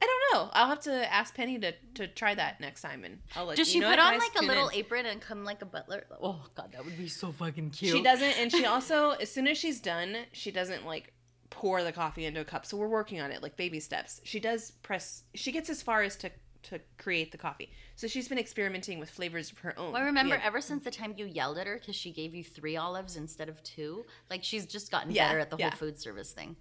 [0.00, 0.50] I don't know.
[0.52, 3.62] I'll have to ask Penny to to try that next time, and I'll let you
[3.62, 3.64] know.
[3.64, 4.20] Does you she know put on guys?
[4.20, 4.76] like a little in.
[4.76, 6.06] apron and come like a butler?
[6.22, 7.96] Oh god, that would be so fucking cute.
[7.96, 11.12] She doesn't, and she also, as soon as she's done, she doesn't like
[11.50, 12.64] pour the coffee into a cup.
[12.64, 14.20] So we're working on it, like baby steps.
[14.24, 15.24] She does press.
[15.34, 16.30] She gets as far as to
[16.68, 17.70] to create the coffee.
[17.96, 19.92] So she's been experimenting with flavors of her own.
[19.92, 20.42] Well, I remember Yeah.
[20.44, 23.48] ever since the time you yelled at her because she gave you three olives instead
[23.48, 24.04] of two.
[24.30, 25.70] Like she's just gotten Yeah, better at the yeah.
[25.70, 26.56] whole food service thing.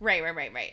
[0.00, 0.72] Right, right, right, right.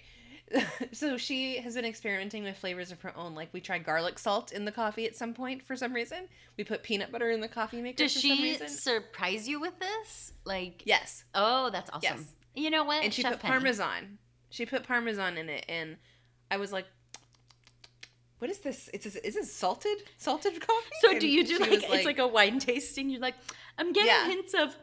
[0.92, 3.36] so she has been experimenting with flavors of her own.
[3.36, 6.28] Like we tried garlic salt in the coffee at some point for some reason.
[6.58, 8.68] We put peanut butter in the coffee maker Does for some she reason.
[8.70, 10.34] surprise you with this?
[10.46, 11.24] Like, Yes.
[11.36, 12.02] oh, that's awesome.
[12.18, 12.34] Yes.
[12.56, 13.04] You know what?
[13.04, 13.52] and she Chef put Penny.
[13.52, 14.18] parmesan.
[14.50, 15.98] She put parmesan in it, and
[16.50, 16.88] I was like,
[18.40, 18.90] "What is this?
[18.94, 22.20] It's is this salted salted coffee?" So And do you do she like, it's like
[22.20, 23.10] a wine tasting?
[23.10, 23.36] You're like,
[23.78, 24.28] I'm getting Yeah.
[24.28, 24.76] hints of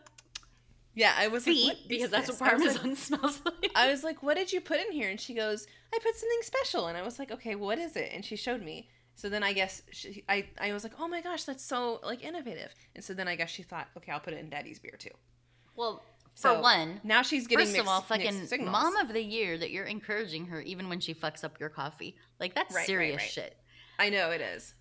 [0.94, 1.14] yeah?
[1.16, 3.70] I was like, feet "What is because that's this?" what was like- parmesan smells like.
[3.74, 6.38] I was like, "What did you put in here?" And she goes, "I put something
[6.42, 8.88] special." And I was like, "Okay, what is it?" And she showed me.
[9.14, 12.22] So then I guess she, I I was like, "Oh my gosh, that's so like
[12.22, 14.96] innovative." And so then I guess she thought, "Okay, I'll put it in Daddy's beer
[14.98, 15.11] too."
[15.74, 16.02] well,
[16.37, 19.57] for So, one, Now she's getting First mixed, of all, fucking mom of the year
[19.59, 22.14] that you're encouraging her even when she fucks up your coffee.
[22.39, 23.30] Like that's Right, right, serious right.
[23.30, 23.57] shit.
[23.99, 24.74] I know it is.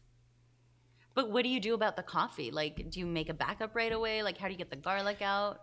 [1.14, 2.51] But what do you do about the coffee?
[2.51, 4.22] Like, do you make a backup right away?
[4.22, 5.62] Like, how do you get the garlic out?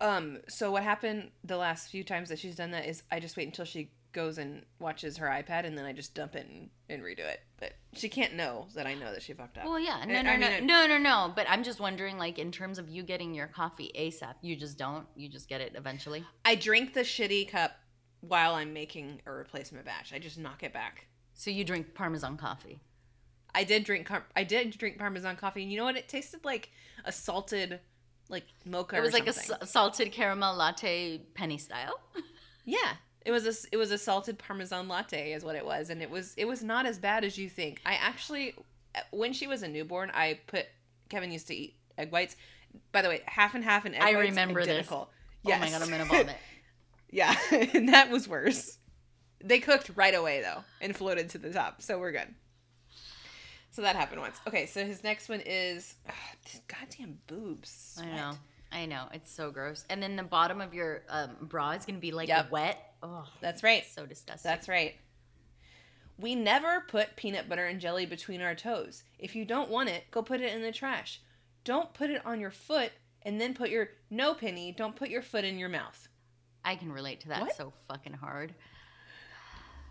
[0.00, 3.36] Um, so what happened the last few times that she's done that is I just
[3.36, 6.70] wait until she goes and watches her iPad and then I just dump it and,
[6.88, 7.40] and redo it.
[7.58, 9.64] But she can't know that I know that she fucked up.
[9.64, 11.32] Well, yeah, no, I- no, I no, mean, no, no, no.
[11.34, 14.76] But I'm just wondering, like, in terms of you getting your coffee ASAP, you just
[14.78, 15.06] don't.
[15.16, 16.24] You just get it eventually.
[16.44, 17.72] I drink the shitty cup
[18.20, 20.12] while I'm making a replacement batch.
[20.12, 21.06] I just knock it back.
[21.34, 22.80] So you drink Parmesan coffee.
[23.54, 25.96] I did drink car- I did drink Parmesan coffee, and you know what?
[25.96, 26.70] It tasted like
[27.04, 27.80] a salted,
[28.28, 28.96] like mocha.
[28.96, 29.58] It was like a something.
[29.62, 31.98] s- salted caramel latte penny style.
[32.64, 32.92] Yeah,
[33.24, 36.10] it was a it was a salted parmesan latte is what it was, and it
[36.10, 37.80] was it was not as bad as you think.
[37.86, 38.54] I actually,
[39.10, 40.66] when she was a newborn, I put
[41.08, 42.36] Kevin used to eat egg whites.
[42.90, 44.68] By the way, half and half and egg I whites remember this.
[44.70, 45.10] identical.
[45.46, 46.36] Oh my god, I'm gonna vomit.
[47.10, 47.34] yeah,
[47.74, 48.78] and that was worse.
[49.44, 52.28] They cooked right away though and floated to the top, so we're good.
[53.70, 54.38] So that happened once.
[54.46, 56.14] Okay, so his next one is ugh,
[56.68, 57.98] goddamn boobs.
[58.02, 58.32] I know.
[58.70, 59.04] I know.
[59.12, 59.84] It's so gross.
[59.90, 62.50] And then the bottom of your um, bra is gonna be like Yep.
[62.50, 62.91] wet.
[63.02, 63.84] Oh, That's right.
[63.84, 64.48] so disgusting.
[64.48, 64.94] That's right.
[66.18, 69.02] We never put peanut butter and jelly between our toes.
[69.18, 71.20] If you don't want it, go put it in the trash.
[71.64, 72.92] Don't put it on your foot
[73.22, 76.08] and then put your no penny, don't put your foot in your mouth.
[76.64, 77.56] I can relate to that What?
[77.56, 78.54] so fucking hard.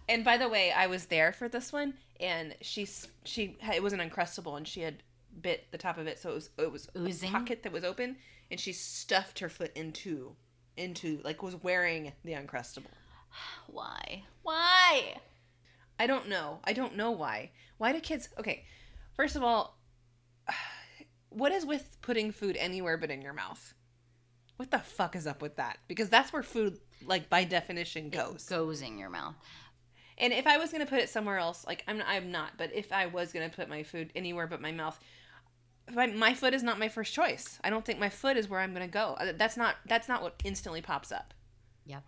[0.07, 2.87] And by the way, I was there for this one and she
[3.25, 5.01] she it was an uncrustable and she had
[5.41, 7.29] bit the top of it so it was it was Oozing?
[7.29, 8.17] a pocket that was open
[8.51, 10.35] and she stuffed her foot into
[10.77, 12.91] into like was wearing the uncrustable.
[13.67, 14.23] Why?
[14.43, 15.15] Why?
[15.99, 16.59] I don't know.
[16.63, 17.51] I don't know why.
[17.77, 18.27] Why do kids?
[18.39, 18.65] Okay,
[19.13, 19.77] first of all,
[21.29, 23.75] what is with putting food anywhere but in your mouth?
[24.57, 25.77] What the fuck is up with that?
[25.87, 28.45] Because that's where food, like by definition, goes.
[28.45, 29.35] Goes in your mouth.
[30.17, 32.53] And if I was gonna put it somewhere else, like I'm, I'm not.
[32.57, 34.99] But if I was gonna put my food anywhere but my mouth,
[35.93, 37.59] my, my foot is not my first choice.
[37.63, 39.15] I don't think my foot is where I'm gonna go.
[39.19, 39.75] Uh, That's not.
[39.87, 41.33] That's not what instantly pops up.
[41.85, 41.99] Yeah.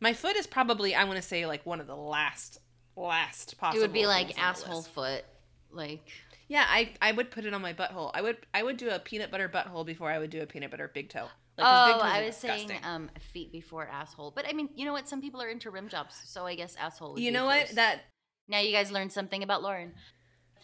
[0.00, 2.58] My foot is probably, I want to say, like one of the last,
[2.96, 3.82] last possible.
[3.82, 5.24] it would be like asshole foot.
[5.70, 6.06] Like
[6.48, 8.10] Yeah, I I would put it on my butthole.
[8.14, 10.70] I would I would do a peanut butter butthole before I would do a peanut
[10.70, 11.28] butter big toe.
[11.56, 14.32] 'cause oh, big I was saying um feet before asshole.
[14.34, 15.08] But I mean, you know what?
[15.08, 17.14] Some people are into rim jobs, so I guess asshole.
[17.14, 17.70] Would you know what?
[17.70, 18.02] That
[18.48, 19.94] now you guys learned something about Lauren.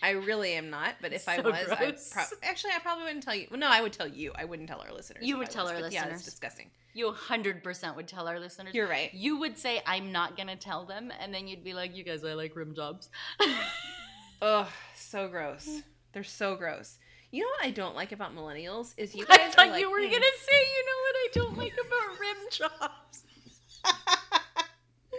[0.02, 0.94] I really am not.
[1.00, 3.46] But if I was, I pro- actually I probably wouldn't tell you.
[3.50, 4.32] Well, no, I would tell you.
[4.34, 5.24] I wouldn't tell our listeners.
[5.24, 6.20] You would tell was, our but Yeah, listeners.
[6.20, 6.70] it's disgusting.
[6.94, 8.74] You hundred percent would tell our listeners.
[8.74, 9.12] You're right.
[9.14, 12.24] You would say, "I'm not gonna tell them," and then you'd be like, "You guys,
[12.24, 13.08] I like rim jobs."
[14.42, 15.68] Ugh, so gross.
[16.12, 16.98] They're so gross.
[17.30, 19.80] You know what I don't like about millennials is you guys I are thought like,
[19.80, 23.24] you were "Hmm." gonna say, "You know what I don't like about rim jobs."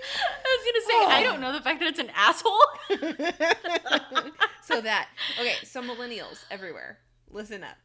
[0.45, 1.31] I was gonna say, I oh.
[1.31, 2.59] don't know the fact that it's an asshole.
[4.63, 6.99] so that okay so millennials everywhere
[7.29, 7.77] listen up.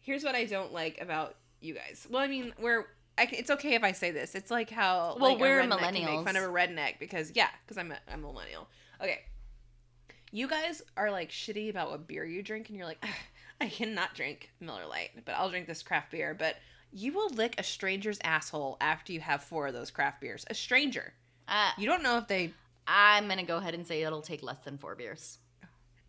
[0.00, 2.06] Here's what i don't like about you guys.
[2.10, 2.86] Well i mean we're
[3.16, 4.34] I, it's okay if i say this.
[4.34, 7.78] It's like how Well, like, we're can make fun of a redneck because yeah because
[7.78, 8.68] i'm a, I'm a millennial.
[9.02, 9.20] Okay.
[10.30, 13.04] You guys are like shitty about what beer you drink and you're like
[13.60, 16.34] i cannot drink miller Lite, but i'll drink this craft beer.
[16.38, 16.56] But
[16.92, 20.44] you will lick a stranger's asshole after you have four of those craft beers.
[20.48, 21.12] A stranger
[21.48, 22.52] Uh, you don't know if they
[22.86, 25.38] I'm gonna go ahead and say it'll take less than four beers.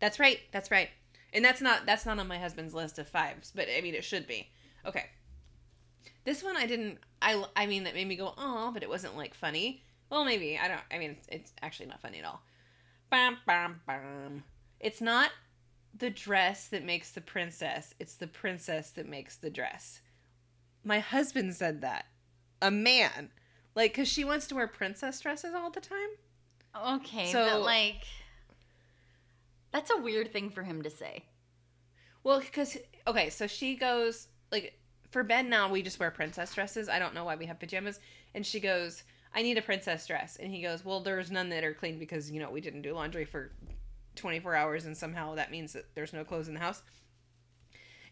[0.00, 0.38] That's right.
[0.52, 0.88] That's right.
[1.32, 4.04] And that's not that's not on my husband's list of fives, but I mean it
[4.04, 4.48] should be.
[4.86, 5.06] Okay.
[6.24, 9.16] This one I didn't I I mean that made me go oh, but it wasn't
[9.16, 9.82] like funny.
[10.10, 10.80] Well, maybe I don't.
[10.90, 12.42] I mean it's, it's actually not funny at all.
[13.10, 14.44] Bam bam bam.
[14.78, 15.30] It's not
[15.96, 17.94] the dress that makes the princess.
[17.98, 20.00] It's the princess that makes the dress.
[20.84, 22.06] My husband said that.
[22.62, 23.30] A man.
[23.74, 26.08] Like, cause she wants to wear princess dresses all the time.
[26.76, 28.04] Okay, So- but like,
[29.72, 31.24] that's a weird thing for him to say.
[32.22, 34.78] Well, because okay, so she goes like
[35.10, 36.88] for Ben now we just wear princess dresses.
[36.88, 37.98] I don't know why we have pajamas.
[38.34, 39.02] And she goes,
[39.34, 42.30] "I need a princess dress." And he goes, "Well, there's none that are clean because
[42.30, 43.52] you know we didn't do laundry for
[44.16, 46.82] 24 hours, and somehow that means that there's no clothes in the house."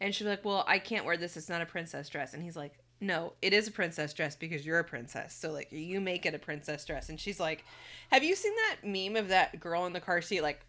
[0.01, 1.37] And she's like, "Well, I can't wear this.
[1.37, 4.65] It's not a princess dress." And he's like, "No, it is a princess dress because
[4.67, 5.35] you're a princess.
[5.35, 7.65] So like you make it a princess dress." And she's like,
[8.11, 10.61] "Have you seen that meme of that girl in the car seat like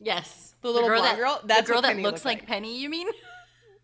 [0.00, 1.40] Yes, The little blonde that, girl?
[1.44, 2.46] the girl that looks like like.
[2.48, 2.78] Penny.
[2.78, 3.08] You mean?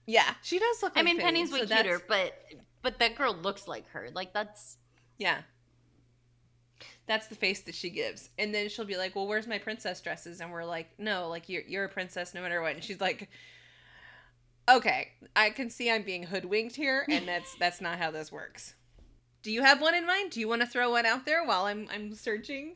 [0.06, 0.92] Yeah, she does look.
[0.96, 2.34] I like mean, Penny, Penny's way that's- cuter, but
[2.82, 4.08] but that girl looks like her.
[4.12, 4.76] Like that's
[5.18, 5.42] Yeah.
[7.06, 8.30] That's the face that she gives.
[8.38, 11.48] And then she'll be like, "Well, where's my princess dresses?" And we're like, "No, like
[11.48, 13.28] you're you're a princess no matter what." And she's like,
[14.70, 18.74] "Okay, I can see I'm being hoodwinked here, and that's that's not how this works."
[19.42, 20.32] Do you have one in mind?
[20.32, 22.74] Do you want to throw one out there while I'm I'm searching?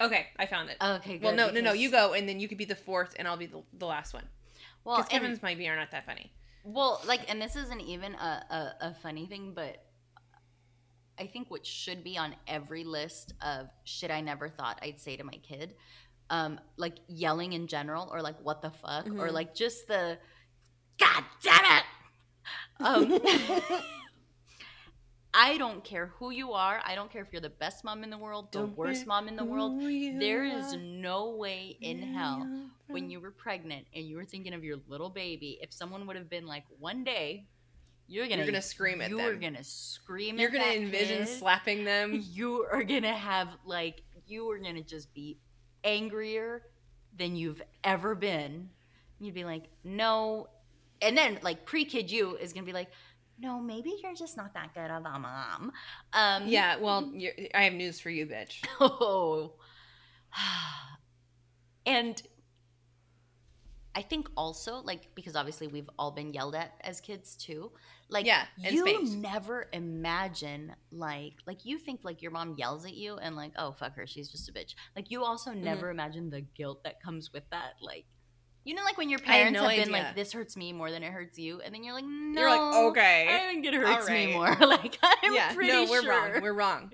[0.00, 0.76] Okay, I found it.
[0.82, 1.18] okay.
[1.22, 1.60] well, good, no, no, no.
[1.60, 3.86] because- You go, and then you could be the fourth, and I'll be the, the
[3.86, 4.24] last one.
[4.84, 6.32] Well, Because and- Kevin's might be are not that funny.
[6.64, 9.84] Well, like, and this isn't even a, a, a funny thing, but
[11.18, 15.16] I think what should be on every list of shit I never thought I'd say
[15.16, 15.74] to my kid,
[16.30, 19.32] um, like yelling in general, or like what the fuck, or Mhm.
[19.32, 20.18] like just the
[20.98, 21.84] God damn it.
[22.80, 23.20] Um,
[25.36, 26.80] I don't care who you are.
[26.84, 29.26] I don't care if you're the best mom in the world, the Don't worst mom
[29.26, 29.80] in the world.
[29.80, 34.54] There is no way in hell you're when you were pregnant and you were thinking
[34.54, 37.46] of your little baby, if someone would have been like, one day,
[38.06, 39.26] you're gonna You're gonna scream at you them.
[39.26, 40.38] are gonna scream.
[40.38, 41.38] You're gonna envision kid.
[41.38, 42.22] slapping them.
[42.30, 45.38] You are gonna have like you are gonna just be
[45.84, 46.62] angrier
[47.16, 48.70] than you've ever been.
[49.20, 50.48] You'd be like, no,
[51.00, 52.88] and then like pre-kid you is gonna be like,
[53.38, 55.72] no, maybe you're just not that good of a mom.
[56.12, 58.64] Um, Yeah, well, you're, I have news for you, bitch.
[58.80, 59.54] Oh.
[61.86, 62.20] and
[63.94, 67.70] I think also, like, because obviously we've all been yelled at as kids too.
[68.10, 73.16] Like, Yeah, you never imagine, like, like you think like your mom yells at you
[73.16, 74.74] and like, oh fuck her, she's just a bitch.
[74.94, 75.64] Like, you also Mm-hmm.
[75.64, 77.74] never imagine the guilt that comes with that.
[77.80, 78.04] Like,
[78.64, 80.04] you know, like when your parents no have been idea.
[80.06, 82.50] like, this hurts me more than it hurts you, and then you're like, no, You're
[82.50, 83.26] like, okay.
[83.30, 84.56] I think it hurts me more.
[84.60, 86.10] like, I'm yeah, pretty no, we're sure.
[86.10, 86.42] wrong.
[86.42, 86.92] We're wrong.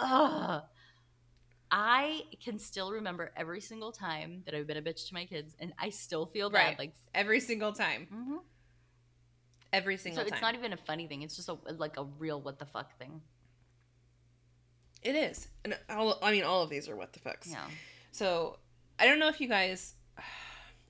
[0.00, 0.62] Ugh.
[1.70, 5.54] I can still remember every single time that I've been a bitch to my kids,
[5.58, 6.66] and I still feel bad.
[6.70, 6.78] Right.
[6.78, 8.08] Like, Every single time.
[8.12, 8.38] mhm.
[9.72, 11.22] Every single so single it's not even a funny thing.
[11.22, 13.22] It's just a like a real what the fuck thing.
[15.02, 15.48] It is.
[15.64, 17.50] And all, I mean, all of these are what the fucks.
[17.50, 17.64] Yeah.
[18.12, 18.58] So,
[18.98, 19.94] I don't know if you guys.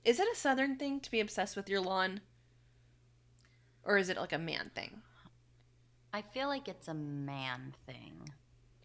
[0.05, 2.19] Is it a southern thing to be obsessed with your lawn?
[3.85, 5.01] Or is it like a man thing?
[6.11, 8.29] I feel like it's a man thing.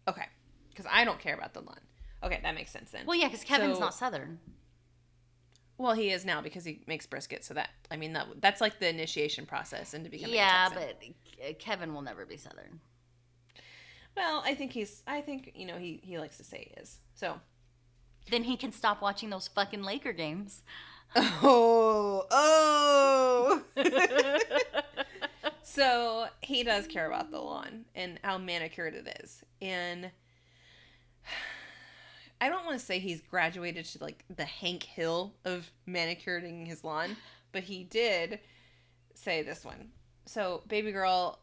[0.07, 0.25] Okay.
[0.69, 1.79] Because I don't care about the lawn.
[2.23, 3.05] Okay, that makes sense then.
[3.05, 4.39] Well, yeah, because Kevin's So- not Southern.
[5.79, 7.43] Well, he is now because he makes brisket.
[7.43, 11.15] So that, I mean, that that's like the initiation process into becoming Yeah, a Texan.
[11.39, 12.81] but uh, Kevin will never be Southern.
[14.15, 16.97] Well, I think he's, I think, you know, he, he likes to say he is.
[17.15, 17.39] So.
[18.29, 20.61] Then he can stop watching those fucking Laker games.
[21.15, 23.63] Oh, oh.
[25.63, 29.43] so he does care about the lawn and how manicured it is.
[29.59, 30.11] And
[32.41, 36.83] I don't want to say he's graduated to like the Hank Hill of manicuring his
[36.83, 37.17] lawn,
[37.51, 38.39] but he did
[39.13, 39.89] say this one.
[40.25, 41.39] So, baby girl,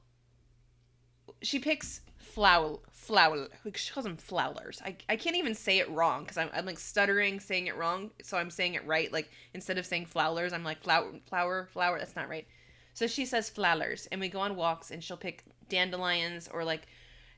[1.43, 4.81] she picks flower, flower, she calls them flowers.
[4.85, 8.11] I, I can't even say it wrong because I'm, I'm like stuttering saying it wrong.
[8.23, 9.13] So I'm saying it right.
[9.13, 11.99] Like instead of saying flowers, I'm like flower, flower, flower.
[11.99, 12.47] That's not right.
[12.95, 16.87] So she says flowers, and we go on walks, and she'll pick dandelions or like,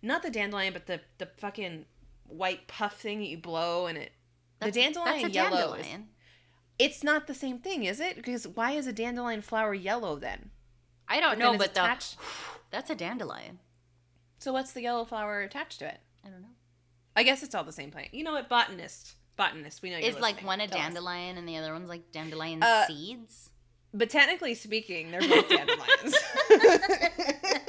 [0.02, 1.84] not the dandelion, but the the fucking
[2.29, 4.12] white puff thing that you blow, and it.
[4.61, 5.74] That's, the dandelion that's a yellow.
[5.74, 5.87] is-
[6.79, 8.16] It's not the same thing, is it?
[8.16, 10.51] Because why is a dandelion flower yellow then?
[11.09, 12.16] I don't But know, it's but the,
[12.70, 13.59] that's a dandelion.
[14.39, 15.99] So what's the yellow flower attached to it?
[16.24, 16.49] I don't know.
[17.16, 18.14] I guess it's all the same plant.
[18.14, 19.99] You know what, botanist, botanist, we know.
[19.99, 20.85] You're Is like one a Tell us.
[20.85, 23.51] dandelion and the other one's like dandelion Uh, seeds?
[23.95, 26.14] But technically speaking, they're both dandelions.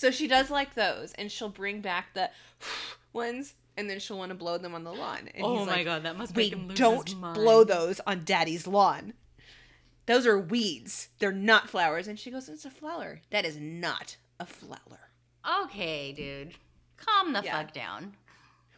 [0.00, 2.30] so she does like those, and she'll bring back the
[3.12, 5.18] ones, and then she'll want to blow them on the lawn.
[5.34, 6.54] And he's oh like, god, that must be.
[6.54, 9.12] We don't blow those on Daddy's lawn.
[10.06, 11.08] Those are weeds.
[11.18, 12.08] They're not flowers.
[12.08, 13.20] And she goes, "It's a flower.
[13.28, 15.10] That is not a flower."
[15.64, 16.54] Okay, dude.
[16.96, 17.58] Calm the Yeah.
[17.60, 18.16] fuck down.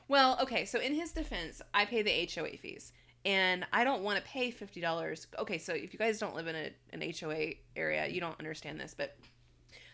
[0.08, 2.92] Well, okay, so in his defense, I pay the HOA fees.
[3.24, 5.28] And I don't want to pay fifty dollars.
[5.38, 8.80] Okay, so if you guys don't live in a, an HOA area, you don't understand
[8.80, 9.16] this, but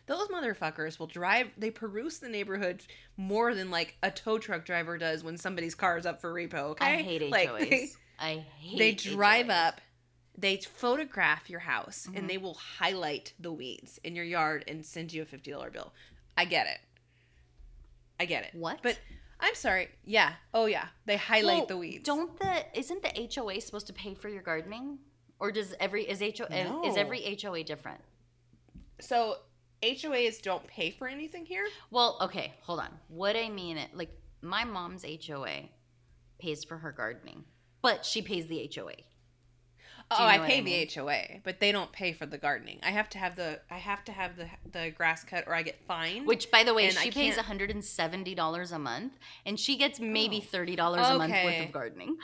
[0.08, 2.82] those motherfuckers will drive they peruse the neighborhood
[3.16, 6.70] more than like a tow truck driver does when somebody's car is up for repo,
[6.70, 6.84] okay?
[6.98, 7.70] I hate Like, HOAs.
[7.70, 7.88] they-
[8.20, 9.68] I hate they drive HOAs.
[9.68, 9.80] up
[10.36, 12.18] they photograph your house Mhm.
[12.18, 15.92] and they will highlight the weeds in your yard and send you a $50 bill
[16.36, 16.78] i get it
[18.20, 18.78] i get it What?
[18.82, 18.98] but
[19.40, 23.60] i'm sorry yeah oh yeah they highlight Well, the weeds Don't the isn't the HOA
[23.60, 24.98] supposed to pay for your gardening?
[25.40, 28.00] Or does every is HOA is every HOA different?
[29.00, 29.36] so
[29.82, 32.90] hoas don't pay for anything here Well, okay, hold on.
[33.08, 34.10] What I mean, like
[34.42, 35.68] my mom's HOA
[36.38, 37.44] pays for her gardening,
[37.82, 38.94] but she pays the HOA.
[40.10, 40.86] Oh i pay I mean?
[40.88, 43.76] the hoa but they don't pay for the gardening i have to have the i
[43.76, 46.86] have to have the the grass cut or i get fined Which, by the way,
[46.88, 49.14] And I she pays one hundred and seventy dollars a month,
[49.46, 50.48] and she gets maybe Oh.
[50.50, 52.16] thirty dollars a month worth of gardening.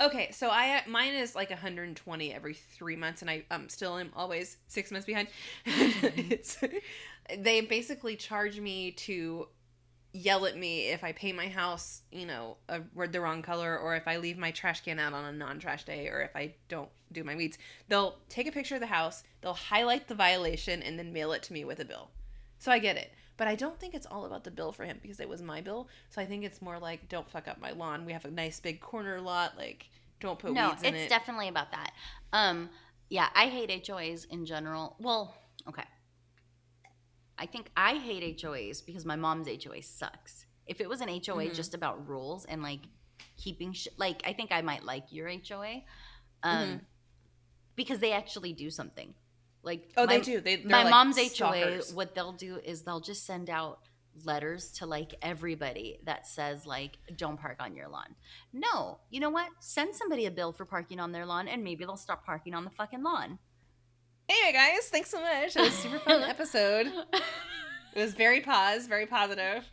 [0.00, 4.10] Okay, so I mine is like 120 every three months, and I um still am
[4.16, 5.28] always six months behind.
[5.66, 6.58] it's,
[7.38, 9.48] they basically charge me to
[10.14, 13.76] yell at me if I paint my house, you know, a, word the wrong color,
[13.76, 16.54] or if I leave my trash can out on a non-trash day, or if I
[16.68, 17.58] don't do my weeds.
[17.88, 21.42] They'll take a picture of the house, they'll highlight the violation, and then mail it
[21.44, 22.10] to me with a bill.
[22.58, 23.12] So I get it.
[23.36, 25.60] But I don't think it's all about the bill for him because it was my
[25.60, 25.88] bill.
[26.10, 28.06] So I think it's more like, don't fuck up my lawn.
[28.06, 29.58] We have a nice big corner lot.
[29.58, 29.88] Like,
[30.20, 31.90] don't put no, weeds in it's definitely about that.
[32.32, 32.70] Um,
[33.10, 34.94] yeah, I hate HOAs in general.
[35.00, 35.36] Well,
[35.68, 35.82] okay.
[37.38, 40.46] I think I hate HOAs because my mom's HOA sucks.
[40.66, 41.54] If it was an HOA Mhm.
[41.54, 42.80] just about rules and like
[43.36, 45.84] keeping sh- like I think I might like your HOA,
[46.42, 46.80] um, Mhm.
[47.76, 49.14] because they actually do something.
[49.62, 50.40] Like Oh, they do.
[50.40, 53.80] They, my like mom's HOA, what they'll do is they'll just send out
[54.24, 58.14] letters to like everybody that says like don't park on your lawn.
[58.52, 59.50] No, you know what?
[59.58, 62.64] Send somebody a bill for parking on their lawn and maybe they'll stop parking on
[62.64, 63.38] the fucking lawn.
[64.28, 65.54] Anyway, guys, thanks so much.
[65.56, 66.86] It was a super fun episode.
[67.94, 69.64] It was very pause, very positive.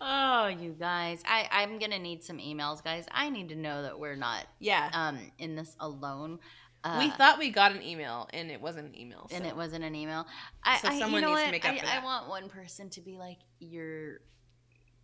[0.00, 1.22] oh, you guys.
[1.26, 3.06] I I'm going to need some emails, guys.
[3.10, 4.88] I need to know that we're not Yeah.
[4.92, 6.38] um in this alone.
[6.82, 9.28] Uh, we thought we got an email, and it wasn't an email.
[9.30, 10.26] and it wasn't an email.
[10.64, 12.48] I, So I someone you know needs to make up I, for I want one
[12.48, 14.20] person to be like, "You're."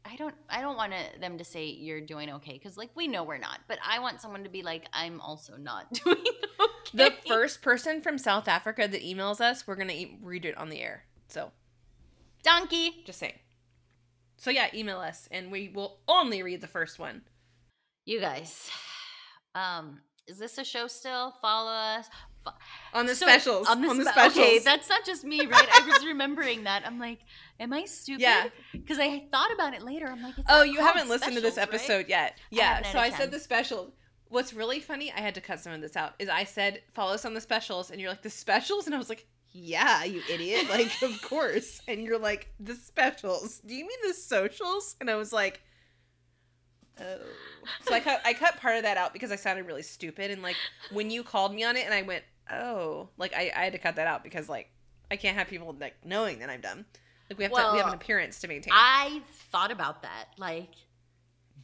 [0.09, 0.35] I don't.
[0.49, 3.37] I don't want to, them to say you're doing okay because, like, we know we're
[3.39, 3.59] not.
[3.69, 8.01] But I want someone to be like, "I'm also not doing okay." The first person
[8.01, 11.05] from South Africa that emails us, we're gonna read it on the air.
[11.29, 11.53] So
[12.43, 13.03] donkey.
[13.05, 13.39] just saying.
[14.39, 17.23] So yeah, email us, and we will only read the first one.
[18.05, 18.71] You guys,
[19.55, 21.35] um, is this a show still?
[21.43, 22.07] Follow us
[22.45, 22.53] Fo-
[22.95, 23.67] On the So, specials.
[23.67, 24.39] On the, on the spe- specials.
[24.39, 25.69] Okay, that's not just me, right?
[25.73, 26.83] I was remembering that.
[26.87, 27.19] I'm like,
[27.59, 28.21] am I stupid?
[28.23, 28.49] Yeah.
[28.73, 30.07] Because I thought about it later.
[30.07, 31.81] I'm like, it's Oh, you haven't listened to this specials, right?
[31.81, 32.39] episode yet.
[32.51, 33.93] Yeah, haven't so I said the special.
[34.29, 37.15] What's really funny, I had to cut some of this out, is I said, follow
[37.15, 38.87] us on the specials, and you're like, the specials?
[38.87, 40.67] And I was like, yeah, you idiot.
[40.71, 41.81] Like, of course.
[41.89, 43.61] And you're like, the specials.
[43.61, 44.97] Do you mean the socials?
[45.01, 45.61] And I was like,
[47.01, 47.19] oh.
[47.87, 50.31] So I cut, I cut part of that out because I sounded really stupid.
[50.31, 50.57] And like,
[50.93, 53.79] when you called me on it, and I went, oh, like, I, I had to
[53.79, 54.71] cut that out because, like,
[55.11, 56.85] I can't have people, like, knowing that I'm dumb.
[57.31, 58.73] Like, we have, to, we have an appearance to maintain.
[58.75, 60.27] I thought about that.
[60.39, 60.71] Like,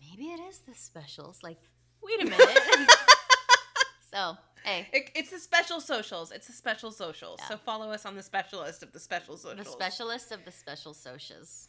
[0.01, 1.39] maybe it is the specials.
[1.43, 1.59] Like,
[2.03, 2.59] wait a minute.
[4.13, 6.33] so, hey, It, it's the special socials.
[6.33, 7.39] It's the special socials.
[7.43, 7.49] Yeah.
[7.49, 9.67] So follow us on the specialist of the special socials.
[9.67, 11.69] the specialist of the special socials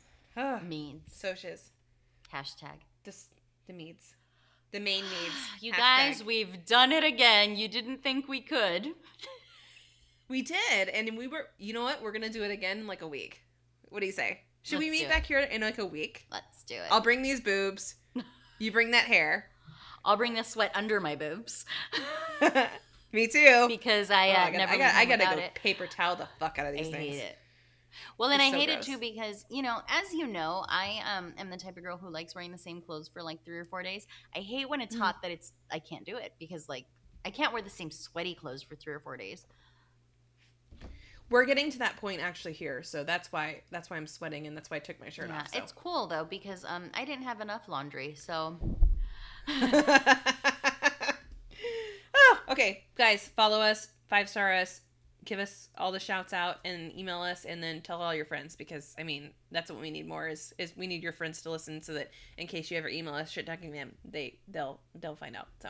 [0.68, 1.70] means socials.
[2.34, 2.80] hashtag.
[3.04, 3.16] The,
[3.68, 4.16] the meads.
[4.72, 5.36] The main meads.
[5.62, 5.78] You Hashtag.
[5.78, 7.56] guys, we've done it again.
[7.56, 8.88] You didn't think we could.
[10.30, 10.90] we did.
[10.90, 12.02] And we were, you know what?
[12.02, 13.42] We're going to do it again in like a week.
[13.90, 14.42] What do you say?
[14.64, 16.26] Should we Let's meet do back here in like a week?
[16.32, 16.88] Let's do it.
[16.90, 17.96] I'll bring these boobs.
[18.60, 19.50] You bring that hair.
[20.06, 21.66] I'll bring the sweat under my boobs
[23.14, 23.66] Me too.
[23.68, 25.56] because I, Oh, uh, I gotta, never I gotta, I gotta go it.
[25.56, 27.22] paper towel the fuck out of I these hate things.
[27.22, 27.38] it.
[28.18, 28.88] Well, and It's I so hate gross.
[28.88, 31.96] it too because you know, as you know, I um am the type of girl
[31.98, 34.08] who likes wearing the same clothes for like three or four days.
[34.36, 35.00] I hate when it's Mhm.
[35.00, 36.86] hot that it's I can't do it because like
[37.24, 39.46] I can't wear the same sweaty clothes for three or four days.
[41.30, 44.58] We're getting to that point actually here, so that's why that's why I'm sweating and
[44.58, 45.50] that's why I took my shirt Yeah, off.
[45.50, 45.60] So.
[45.60, 48.58] it's cool though because um I didn't have enough laundry, so
[52.16, 54.82] oh, okay, guys, follow us, five star us,
[55.26, 58.56] give us all the shouts out, and email us, and then tell all your friends
[58.56, 61.52] because I mean that's what we need more is is we need your friends to
[61.52, 65.16] listen so that in case you ever email us shit talking them, they they'll they'll
[65.16, 65.48] find out.
[65.62, 65.70] So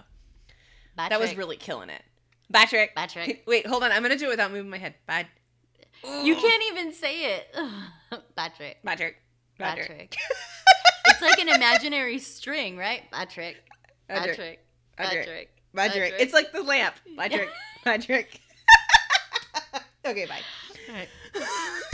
[0.98, 2.02] that was really killing it.
[2.50, 2.92] Bye trick.
[3.10, 3.44] trick.
[3.48, 3.92] Wait, hold on.
[3.92, 4.96] I'm gonna do it without moving my head.
[5.08, 5.28] Bye.
[6.04, 7.56] You can't even say it.
[8.36, 8.78] bad trick.
[8.84, 9.16] Bye trick.
[9.58, 10.16] Bye trick.
[11.18, 11.32] Trick.
[11.32, 13.10] it's like an imaginary string, right?
[13.12, 13.58] Bad trick.
[14.08, 14.36] Bye Bad trick.
[14.36, 14.60] trick.
[14.98, 15.10] Trick.
[15.12, 15.26] trick.
[15.26, 15.94] Trick.
[15.94, 16.14] trick.
[16.20, 16.96] It's like the lamp.
[17.18, 17.50] Bye trick.
[17.84, 18.42] Bye trick.
[20.06, 20.40] okay, bye.
[20.90, 21.10] All right.